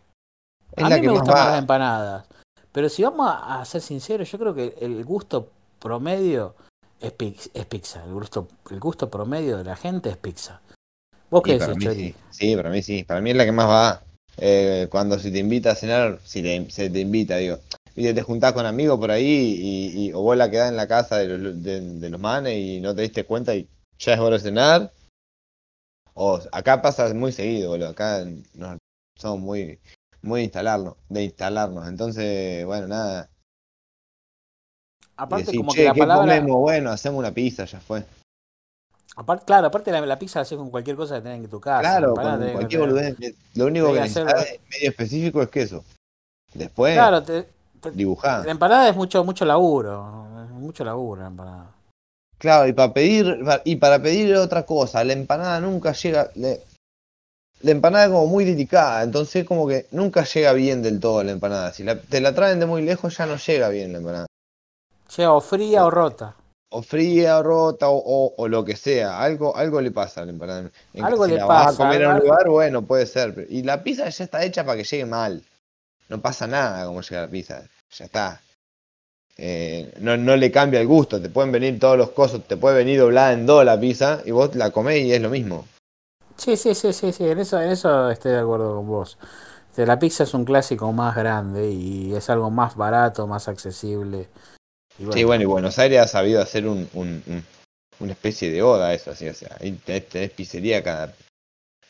a 0.76 0.90
mí 0.90 1.02
me 1.02 1.10
gustan 1.10 1.36
más 1.36 1.48
las 1.48 1.60
empanadas. 1.60 2.26
Pero 2.72 2.90
si 2.90 3.04
vamos 3.04 3.30
a, 3.30 3.62
a, 3.62 3.66
ser 3.66 3.82
sinceros, 3.82 4.30
yo 4.30 4.38
creo 4.38 4.54
que 4.54 4.76
el 4.82 5.06
gusto 5.06 5.50
promedio 5.80 6.54
es, 7.00 7.12
pizza. 7.66 8.04
El 8.04 8.14
gusto, 8.14 8.48
el 8.70 8.80
gusto 8.80 9.10
promedio 9.10 9.58
de 9.58 9.64
la 9.64 9.76
gente 9.76 10.10
es 10.10 10.18
pizza. 10.18 10.62
¿Vos 11.30 11.44
qué 11.44 11.60
decís, 11.60 11.94
sí. 11.94 12.16
sí. 12.32 12.56
para 12.56 12.70
mí 12.70 12.82
sí. 12.82 13.04
Para 13.04 13.22
mí 13.22 13.32
es 13.32 13.36
la 13.36 13.46
que 13.46 13.52
más 13.52 13.68
va. 13.68 14.04
Eh, 14.38 14.88
cuando 14.90 15.20
se 15.20 15.32
te 15.32 15.40
invita 15.40 15.72
a 15.72 15.76
cenar, 15.76 16.20
si 16.24 16.42
se 16.70 16.90
te 16.90 17.00
invita, 17.00 17.38
digo. 17.38 17.60
Y 17.96 18.14
te 18.14 18.22
juntás 18.22 18.54
con 18.54 18.66
amigos 18.66 19.00
por 19.00 19.12
ahí 19.12 19.92
y, 19.96 20.14
o 20.14 20.22
vos 20.22 20.38
la 20.38 20.50
quedás 20.50 20.70
en 20.70 20.78
la 20.78 20.88
casa 20.88 21.18
de 21.18 21.38
los, 21.38 21.62
de, 21.62 22.10
los 22.10 22.20
manes 22.20 22.58
y 22.58 22.80
no 22.80 22.96
te 22.96 23.02
diste 23.02 23.26
cuenta 23.26 23.56
y 23.56 23.68
ya 23.98 24.14
es 24.14 24.20
hora 24.20 24.38
de 24.38 24.44
cenar. 24.44 24.94
O 26.14 26.40
acá 26.52 26.82
pasa 26.82 27.14
muy 27.14 27.32
seguido, 27.32 27.72
boludo. 27.72 27.90
Acá 27.90 28.26
somos 29.18 29.40
muy, 29.40 29.80
muy 30.22 30.42
de 30.42 30.44
instalarnos, 30.46 30.96
de 31.10 31.24
instalarnos. 31.24 31.88
Entonces, 31.88 32.66
bueno, 32.66 32.88
nada 32.88 33.30
Aparte, 35.20 35.54
como 35.56 35.74
que 35.74 35.84
la 35.84 35.94
palabra. 35.94 36.38
Comemos? 36.38 36.62
Bueno, 36.62 36.92
hacemos 36.92 37.20
una 37.20 37.32
pizza, 37.32 37.66
ya 37.66 37.80
fue. 37.82 38.06
Aparte, 39.18 39.44
claro, 39.46 39.68
aparte 39.68 39.92
la, 39.92 40.00
la 40.00 40.18
pizza 40.18 40.40
la 40.40 40.44
haces 40.44 40.58
con 40.58 40.70
cualquier 40.70 40.96
cosa 40.96 41.16
que 41.16 41.22
tengas 41.22 41.40
en 41.40 41.50
tu 41.50 41.60
casa. 41.60 41.82
Claro, 41.82 42.14
con 42.14 42.52
cualquier 42.54 42.82
boludez. 42.82 43.18
Lo 43.56 43.66
único 43.66 43.92
que 43.92 44.00
hacer... 44.00 44.26
medio 44.26 44.90
específico 44.90 45.42
es 45.42 45.50
queso. 45.50 45.84
Después, 46.54 46.94
claro, 46.94 47.22
te, 47.22 47.48
dibujar. 47.94 48.46
La 48.46 48.52
empanada 48.52 48.88
es 48.88 48.96
mucho, 48.96 49.24
mucho 49.26 49.44
laburo. 49.44 50.26
Mucho 50.54 50.86
laburo 50.86 51.22
la 51.22 51.28
empanada. 51.28 51.72
Claro, 52.38 52.68
y 52.68 52.74
para 52.74 52.94
pedir, 52.94 53.40
y 53.66 53.76
para 53.76 54.02
pedir 54.02 54.34
otra 54.36 54.66
cosa, 54.66 55.04
la 55.04 55.12
empanada 55.12 55.60
nunca 55.60 55.92
llega. 55.92 56.32
la 56.36 57.72
empanada 57.72 58.06
es 58.06 58.12
como 58.12 58.28
muy 58.28 58.46
delicada, 58.46 59.04
entonces 59.04 59.44
como 59.44 59.68
que 59.68 59.88
nunca 59.92 60.24
llega 60.24 60.54
bien 60.54 60.82
del 60.82 61.02
todo 61.02 61.22
la 61.26 61.32
empanada. 61.34 61.74
Si 61.74 61.84
te 61.84 62.22
la 62.22 62.34
traen 62.34 62.62
de 62.62 62.66
muy 62.66 62.84
lejos 62.84 63.18
ya 63.18 63.26
no 63.26 63.36
llega 63.36 63.68
bien 63.68 63.92
la 63.92 63.98
empanada. 63.98 64.30
Sea 65.10 65.34
o 65.34 65.42
fría 65.42 65.86
o 65.86 65.90
rota. 65.92 66.36
o 66.72 66.84
fría 66.84 67.40
o 67.40 67.44
rota 67.44 67.90
o, 67.90 67.98
o- 67.98 68.34
o 68.38 68.48
lo 68.48 68.64
que 68.64 68.76
sea. 68.76 69.20
Algo, 69.20 69.56
algo 69.58 69.82
le 69.82 69.90
pasa 69.92 70.22
a 70.22 70.26
la 70.26 70.32
empanada. 70.32 70.70
En- 70.94 71.04
Algo 71.04 71.26
si 71.26 71.32
le 71.32 71.38
la 71.38 71.46
vas 71.46 71.62
a 71.64 71.66
pasa, 71.72 71.78
comer 71.84 72.04
a 72.06 72.10
un 72.10 72.14
algo- 72.16 72.26
lugar, 72.28 72.50
bueno, 72.50 72.82
puede 72.84 73.06
ser. 73.08 73.34
pero- 73.34 73.48
Y 73.50 73.64
la 73.64 73.82
pizza 73.84 74.08
ya 74.08 74.24
está 74.24 74.44
hecha 74.44 74.64
para 74.64 74.78
que 74.78 74.84
llegue 74.84 75.06
mal. 75.06 75.44
No 76.10 76.22
pasa 76.22 76.46
nada 76.48 76.86
como 76.86 77.02
llega 77.02 77.22
la 77.24 77.28
pizza. 77.28 77.64
Ya 77.98 78.06
está. 78.06 78.42
Eh, 79.38 79.94
no, 80.00 80.16
no 80.18 80.36
le 80.36 80.52
cambia 80.52 80.80
el 80.82 80.88
gusto. 80.88 81.20
Te 81.22 81.30
pueden 81.30 81.52
venir 81.52 81.80
todos 81.80 81.98
los 81.98 82.10
cosos, 82.12 82.44
te 82.46 82.56
puede 82.58 82.76
venir 82.78 83.00
doblada 83.00 83.34
en 83.34 83.46
dos 83.48 83.64
la 83.66 83.80
pizza 83.80 84.22
y 84.26 84.32
vos 84.32 84.54
la 84.56 84.70
comés 84.72 85.02
y 85.06 85.14
es 85.14 85.22
lo 85.22 85.30
mismo. 85.30 85.66
Sí, 86.36 86.56
sí, 86.56 86.76
sí, 86.76 86.94
sí, 86.94 87.12
sí, 87.14 87.26
en 87.28 87.40
eso, 87.40 87.60
en 87.60 87.72
eso 87.72 88.10
estoy 88.12 88.32
de 88.34 88.40
acuerdo 88.40 88.76
con 88.76 88.88
vos. 88.88 89.18
Este, 89.72 89.86
la 89.86 89.98
pizza 89.98 90.24
es 90.24 90.34
un 90.34 90.46
clásico 90.46 90.92
más 90.94 91.16
grande 91.16 91.70
y 91.72 92.14
es 92.14 92.30
algo 92.30 92.50
más 92.52 92.76
barato, 92.76 93.28
más 93.28 93.48
accesible. 93.48 94.28
Y 95.00 95.06
Sí, 95.14 95.24
bueno, 95.24 95.44
y 95.44 95.46
Buenos 95.48 95.80
Aires 95.80 96.00
ha 96.02 96.08
sabido 96.08 96.42
hacer 96.42 96.68
un, 96.68 96.88
un- 96.94 97.24
un- 97.28 97.44
una 98.00 98.12
especie 98.12 98.52
de 98.52 98.62
oda 98.62 98.90
a 98.90 98.94
eso, 98.94 99.12
así, 99.12 99.28
o 99.28 99.34
sea, 99.34 99.56
ahí 99.60 99.72
tenés, 99.86 100.08
tenés 100.08 100.32
pizzería 100.32 100.82
cada, 100.84 101.14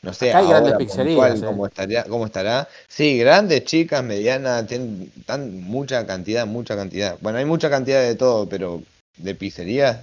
no 0.02 0.14
sé, 0.14 0.30
Acá 0.30 0.40
hay 0.40 0.48
grandes 0.48 0.76
pizzerías, 0.78 1.06
puntual, 1.14 1.38
eh. 1.44 1.46
cómo 1.46 1.66
estaría, 1.68 2.04
cómo 2.06 2.26
estará. 2.26 2.68
Sí, 2.88 3.18
grandes, 3.20 3.66
chicas, 3.66 4.04
medianas, 4.04 4.66
tienen 4.68 5.12
tan 5.26 5.62
mucha 5.62 6.06
cantidad, 6.08 6.46
mucha 6.48 6.76
cantidad. 6.76 7.18
Bueno, 7.22 7.38
hay 7.38 7.46
mucha 7.46 7.70
cantidad 7.70 8.02
de 8.02 8.16
todo, 8.16 8.48
pero 8.48 8.82
de 9.18 9.36
pizzerías. 9.36 10.00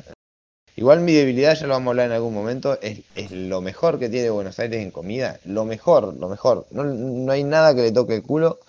Igual 0.76 1.00
mi 1.00 1.12
debilidad, 1.14 1.54
ya 1.56 1.66
lo 1.66 1.72
vamos 1.72 1.88
a 1.88 1.90
hablar 1.92 2.06
en 2.06 2.12
algún 2.12 2.34
momento, 2.34 2.78
es, 2.82 3.00
es 3.14 3.30
lo 3.30 3.62
mejor 3.62 3.98
que 3.98 4.10
tiene 4.10 4.28
Buenos 4.30 4.58
Aires 4.58 4.82
en 4.82 4.90
comida, 4.90 5.40
lo 5.46 5.64
mejor, 5.64 6.14
lo 6.14 6.28
mejor. 6.28 6.66
No, 6.70 6.84
no 6.84 7.32
hay 7.32 7.44
nada 7.44 7.74
que 7.74 7.80
le 7.82 7.92
toque 7.92 8.16
el 8.16 8.22
culo 8.22 8.60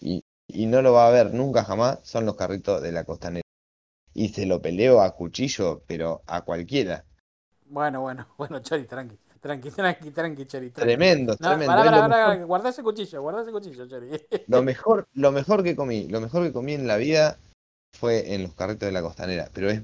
y, 0.00 0.22
y 0.48 0.66
no 0.66 0.82
lo 0.82 0.92
va 0.92 1.08
a 1.08 1.10
ver 1.10 1.32
nunca 1.32 1.64
jamás, 1.64 1.98
son 2.02 2.26
los 2.26 2.36
carritos 2.36 2.82
de 2.82 2.92
la 2.92 3.04
costanera. 3.04 3.42
Y 4.18 4.30
se 4.30 4.46
lo 4.46 4.62
peleo 4.62 5.02
a 5.02 5.10
cuchillo, 5.14 5.82
pero 5.86 6.22
a 6.26 6.40
cualquiera. 6.40 7.04
Bueno, 7.66 8.00
bueno, 8.00 8.26
bueno, 8.38 8.60
Chori, 8.60 8.86
tranqui, 8.86 9.18
tranqui, 9.40 9.70
tranqui, 9.70 10.10
tranqui, 10.10 10.46
Chori. 10.46 10.70
tranqui. 10.70 10.94
Tremendo, 10.96 11.32
No, 11.38 11.48
tremendo. 11.50 11.66
pará, 11.66 11.84
pará, 11.84 12.08
pará, 12.08 12.44
guardá 12.44 12.68
ese 12.70 12.82
cuchillo, 12.82 13.20
guardá 13.20 13.42
ese 13.42 13.52
cuchillo, 13.52 13.86
Chori. 13.86 14.08
lo 14.48 14.62
mejor, 14.62 15.06
lo 15.12 15.32
mejor 15.32 15.62
que 15.62 15.76
comí, 15.76 16.08
lo 16.08 16.22
mejor 16.22 16.44
que 16.44 16.52
comí 16.54 16.72
en 16.72 16.86
la 16.86 16.96
vida 16.96 17.36
fue 17.94 18.32
en 18.34 18.42
los 18.44 18.54
carritos 18.54 18.86
de 18.86 18.92
la 18.92 19.02
costanera, 19.02 19.50
pero 19.52 19.68
es 19.68 19.82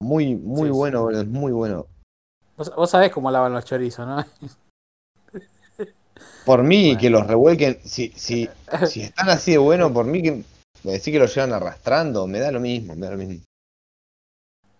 muy, 0.00 0.36
muy 0.36 0.68
Sí, 0.68 0.70
bueno, 0.70 1.02
boludo, 1.02 1.22
es 1.22 1.26
muy 1.28 1.50
bueno. 1.50 1.86
Vos, 2.56 2.72
vos 2.76 2.90
sabés 2.90 3.10
cómo 3.10 3.30
lavan 3.32 3.52
los 3.52 3.64
chorizos, 3.64 4.06
¿no? 4.06 4.24
Por 6.44 6.62
mí, 6.62 6.86
Bueno. 6.88 7.00
que 7.00 7.10
los 7.10 7.26
revuelquen, 7.26 7.78
si, 7.84 8.08
si, 8.10 8.48
si 8.86 9.02
están 9.02 9.28
así 9.28 9.52
de 9.52 9.58
bueno, 9.58 9.92
por 9.92 10.06
mí 10.06 10.22
que 10.22 10.42
decir 10.82 11.12
que 11.12 11.18
los 11.18 11.34
llevan 11.34 11.52
arrastrando, 11.52 12.26
me 12.26 12.40
da 12.40 12.50
lo 12.50 12.60
mismo, 12.60 12.94
me 12.94 13.06
da 13.06 13.12
lo 13.12 13.18
mismo. 13.18 13.44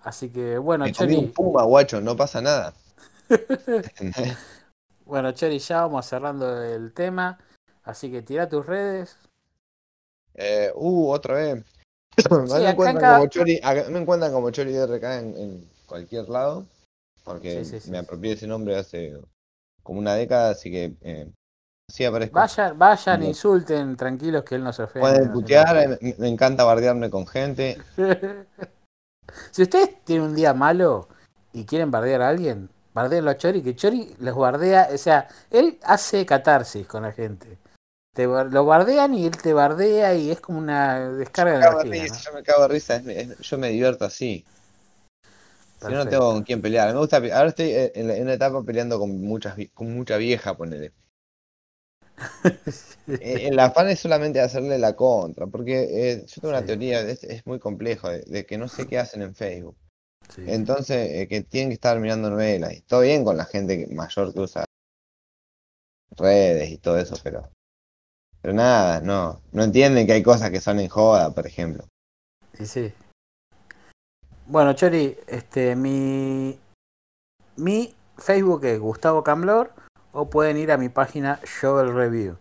Así 0.03 0.31
que, 0.31 0.59
bueno, 0.59 0.85
Me 0.85 0.93
comí 0.93 1.17
un 1.17 1.33
puma, 1.33 1.65
guacho, 1.65 2.01
no 2.01 2.17
pasa 2.17 2.41
nada. 2.41 2.75
Bueno, 5.05 5.33
Chori, 5.33 5.59
ya 5.59 5.83
vamos 5.83 6.05
cerrando 6.05 6.63
el 6.63 6.93
tema. 6.93 7.39
Así 7.83 8.11
que 8.11 8.21
tira 8.21 8.47
tus 8.47 8.67
redes. 8.67 9.17
Eh, 10.35 10.71
uh, 10.75 11.09
otra 11.11 11.35
vez. 11.35 11.65
me, 12.17 12.17
encuentran 12.71 12.99
cada- 12.99 13.17
como 13.17 13.27
Chori, 13.29 13.59
acá- 13.63 13.89
me 13.89 14.01
encuentran 14.01 14.33
como 14.33 14.51
Chori 14.51 14.71
de 14.73 14.83
RK 14.85 15.19
en, 15.21 15.37
en 15.39 15.71
cualquier 15.87 16.29
lado. 16.29 16.67
Porque 17.25 17.65
Sí, 17.65 17.71
sí, 17.71 17.81
sí, 17.81 17.91
me 17.91 17.99
apropié 17.99 18.33
ese 18.33 18.47
nombre 18.47 18.77
hace 18.77 19.19
como 19.83 19.99
una 19.99 20.15
década, 20.15 20.51
así 20.51 20.71
que 20.71 20.95
eh, 21.01 21.31
Vayan, 22.31 22.79
vayan, 22.79 23.23
insulten, 23.23 23.97
tranquilos 23.97 24.45
que 24.45 24.57
él 24.57 24.63
no 24.63 24.73
se 24.73 24.83
ofende. 24.83 25.09
Pueden 25.09 25.33
putear, 25.33 25.77
eh, 25.77 26.15
me, 26.19 26.29
encanta 26.29 26.65
bardearme 26.65 27.09
con 27.09 27.27
gente. 27.27 27.79
si 29.51 29.63
ustedes 29.63 30.05
tienen 30.05 30.29
un 30.29 30.35
día 30.35 30.53
malo 30.53 31.09
y 31.53 31.65
quieren 31.65 31.91
bardear 31.91 32.23
a 32.23 32.29
alguien, 32.29 32.69
bardeenlo 32.93 33.31
a 33.31 33.37
Chori, 33.37 33.63
que 33.63 33.75
Chori 33.75 34.15
los 34.19 34.37
bardea, 34.37 34.89
o 34.93 34.99
sea, 34.99 35.29
él 35.51 35.79
hace 35.83 36.27
catarsis 36.27 36.87
con 36.87 37.03
la 37.03 37.13
gente. 37.13 37.59
Te, 38.15 38.27
lo 38.27 38.65
bardean 38.67 39.15
y 39.15 39.27
él 39.27 39.37
te 39.37 39.53
bardea 39.53 40.15
y 40.15 40.31
es 40.31 40.41
como 40.41 40.59
una 40.59 41.11
descarga 41.11 41.59
de 41.59 41.89
energía. 41.89 42.03
risa, 42.03 42.21
Yo 42.21 42.33
me 42.35 42.43
cago 42.43 42.63
de 42.63 42.69
risa, 42.69 43.03
yo 43.41 43.59
me 43.59 43.71
divierto 43.71 44.05
así. 44.05 44.45
Si 45.81 45.93
no, 45.93 46.07
tengo 46.07 46.33
con 46.33 46.43
quién 46.43 46.61
pelear. 46.61 46.93
Me 46.93 46.99
gusta, 46.99 47.17
ahora 47.17 47.47
estoy 47.49 47.71
eh, 47.71 47.93
en, 47.95 48.09
la- 48.09 48.17
en 48.17 48.25
una 48.25 48.35
etapa 48.35 48.63
peleando 48.63 48.99
con 48.99 49.21
muchas 49.21 49.57
con 49.73 49.95
mucha 49.95 50.17
vieja, 50.17 50.57
ponele. 50.57 50.93
Eh, 53.09 53.49
El 53.49 53.59
afán 53.59 53.89
es 53.89 54.01
solamente 54.01 54.39
hacerle 54.39 54.79
la 54.79 54.95
contra, 54.95 55.47
porque 55.47 56.13
eh, 56.13 56.27
yo 56.27 56.43
tengo 56.43 56.51
una 56.51 56.61
Sí. 56.61 56.67
teoría, 56.67 57.01
es, 57.01 57.25
es 57.25 57.47
muy 57.47 57.59
complejo, 57.59 58.11
de, 58.11 58.21
de 58.21 58.45
que 58.45 58.59
no 58.59 58.69
sé 58.69 58.87
qué 58.87 58.99
hacen 58.99 59.23
en 59.23 59.35
Facebook. 59.35 59.77
Sí. 60.35 60.43
Entonces, 60.47 61.11
eh, 61.13 61.27
que 61.27 61.41
tienen 61.43 61.71
que 61.71 61.75
estar 61.75 61.99
mirando 62.01 62.29
novelas. 62.29 62.75
Y 62.75 62.83
todo 62.83 63.01
bien 63.01 63.25
con 63.25 63.39
la 63.39 63.47
gente 63.47 63.87
mayor 63.91 64.35
que 64.35 64.41
usa 64.41 64.65
redes 66.17 66.71
y 66.71 66.77
todo 66.79 66.99
eso, 66.99 67.17
pero. 67.23 67.49
Pero 68.43 68.53
nada, 68.55 69.01
no. 69.01 69.41
No 69.53 69.65
entienden 69.65 70.07
que 70.07 70.13
hay 70.13 70.23
cosas 70.23 70.51
que 70.51 70.61
son 70.61 70.79
en 70.79 70.89
joda, 70.89 71.31
por 71.35 71.47
ejemplo. 71.47 71.85
Y 72.59 72.67
sí. 72.67 72.93
Bueno, 74.47 74.75
Chori, 74.75 75.17
este, 75.27 75.77
mi, 75.77 76.59
mi 77.57 77.95
Facebook 78.19 78.65
es 78.67 78.79
Gustavo 78.79 79.25
Camblor 79.25 79.73
o 80.19 80.29
pueden 80.29 80.57
ir 80.57 80.73
a 80.73 80.77
mi 80.77 80.89
página 80.89 81.39
Shovel 81.45 81.95
Review. 81.95 82.39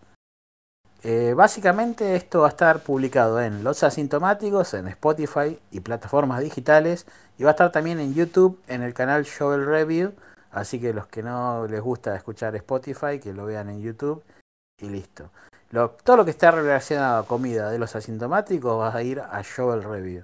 Eh, 1.04 1.36
básicamente 1.36 2.16
esto 2.16 2.40
va 2.42 2.48
a 2.48 2.50
estar 2.50 2.80
publicado 2.80 3.40
en 3.40 3.64
Los 3.64 3.84
Asintomáticos, 3.84 4.74
en 4.74 4.88
Spotify 4.88 5.60
y 5.70 5.82
plataformas 5.82 6.42
digitales 6.42 7.06
y 7.38 7.44
va 7.44 7.52
a 7.52 7.54
estar 7.54 7.72
también 7.72 8.00
en 8.00 8.16
YouTube 8.16 8.60
en 8.68 8.82
el 8.82 8.96
canal 8.96 9.26
Shovel 9.26 9.68
Review. 9.68 10.14
Así 10.50 10.82
que 10.82 10.92
los 10.92 11.06
que 11.06 11.22
no 11.22 11.68
les 11.68 11.80
gusta 11.82 12.16
escuchar 12.16 12.56
Spotify, 12.56 13.20
que 13.22 13.32
lo 13.32 13.46
vean 13.46 13.70
en 13.70 13.80
YouTube 13.80 14.24
y 14.82 14.90
listo. 14.90 15.30
Todo 16.04 16.18
lo 16.18 16.26
que 16.26 16.32
está 16.32 16.50
relacionado 16.50 17.20
a 17.20 17.28
comida 17.28 17.70
de 17.70 17.78
los 17.78 17.96
asintomáticos 17.96 18.80
va 18.80 18.96
a 18.96 19.04
ir 19.04 19.20
a 19.20 19.40
Shovel 19.44 19.84
Review. 19.84 20.24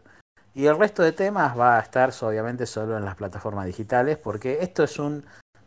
Y 0.56 0.66
el 0.66 0.80
resto 0.80 1.04
de 1.04 1.12
temas 1.12 1.58
va 1.58 1.78
a 1.78 1.82
estar 1.82 2.12
obviamente 2.22 2.66
solo 2.66 2.98
en 2.98 3.06
las 3.06 3.16
plataformas 3.16 3.68
digitales 3.68 4.18
porque 4.18 4.58
esto 4.62 4.84
es 4.84 4.98
un 4.98 5.24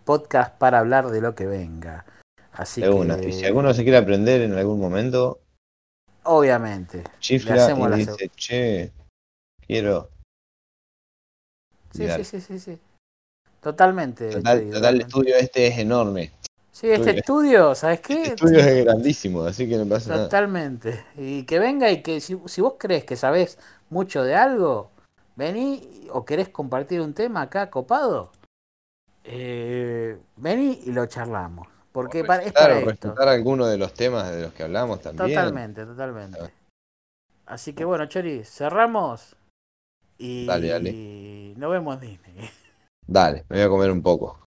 podcast 0.07 0.57
para 0.57 0.79
hablar 0.79 1.09
de 1.11 1.21
lo 1.21 1.35
que 1.35 1.47
venga. 1.47 2.07
Así 2.53 2.81
De 2.81 2.89
una. 2.89 3.21
que 3.21 3.29
Y 3.29 3.33
si 3.33 3.45
alguno 3.45 3.75
se 3.75 3.83
quiere 3.83 3.99
aprender 3.99 4.41
en 4.41 4.55
algún 4.55 4.81
momento, 4.81 5.41
obviamente. 6.23 7.05
chifla 7.21 7.55
hacemos 7.57 7.89
y 7.89 7.91
la 7.91 7.97
dice, 7.97 8.31
che, 8.37 8.93
quiero. 9.67 10.09
Sí, 11.93 12.09
sí, 12.09 12.25
sí, 12.25 12.41
sí, 12.41 12.59
sí. 12.59 12.79
Totalmente. 13.61 14.31
Total, 14.31 14.61
el 14.61 14.71
totalmente. 14.73 15.07
estudio 15.07 15.37
este 15.37 15.67
es 15.67 15.79
enorme. 15.79 16.33
Sí, 16.71 16.89
este 16.91 17.19
estudio. 17.19 17.19
estudio, 17.21 17.75
¿sabes 17.75 18.01
qué? 18.01 18.15
Este 18.23 18.35
estudio 18.35 18.59
es 18.61 18.85
grandísimo, 18.85 19.43
así 19.43 19.69
que 19.69 19.77
no 19.77 19.87
pasa 19.87 20.11
nada. 20.11 20.25
Totalmente. 20.25 21.05
Y 21.17 21.45
que 21.45 21.59
venga 21.59 21.91
y 21.91 22.03
que 22.03 22.21
si, 22.21 22.39
si 22.47 22.61
vos 22.61 22.75
crees 22.79 23.05
que 23.05 23.17
sabés 23.17 23.59
mucho 23.91 24.23
de 24.23 24.35
algo, 24.35 24.91
vení 25.37 26.07
o 26.13 26.25
querés 26.25 26.49
compartir 26.49 27.01
un 27.01 27.13
tema 27.15 27.43
acá 27.43 27.71
copado, 27.71 28.31
eh, 29.29 30.19
vení 30.37 30.81
y 30.85 30.93
lo 30.93 31.07
charlamos. 31.07 31.69
Porque 31.93 32.25
para, 32.25 32.43
es 32.43 32.53
para 32.53 32.79
esto. 32.79 33.15
alguno 33.19 33.67
de 33.67 33.79
los 33.79 33.95
temas 33.95 34.31
de 34.31 34.43
los 34.43 34.53
que 34.53 34.65
hablamos 34.65 35.01
también. 35.01 35.31
Totalmente, 35.31 35.85
totalmente. 35.87 36.39
Así 37.47 37.73
que 37.73 37.85
bueno, 37.85 38.07
Chori, 38.07 38.45
cerramos 38.45 39.35
y 40.19 40.47
Dale, 40.47 40.69
dale. 40.69 41.55
nos 41.57 41.71
vemos 41.71 41.95
en 41.95 42.01
Disney. 42.01 42.51
Dale, 43.07 43.45
me 43.49 43.57
voy 43.57 43.65
a 43.67 43.69
comer 43.69 43.91
un 43.91 44.03
poco. 44.03 44.45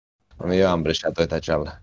Me 0.45 0.57
dio 0.57 0.69
hambre 0.69 0.95
ya 0.95 1.11
toda 1.11 1.25
esta 1.25 1.41
charla. 1.41 1.83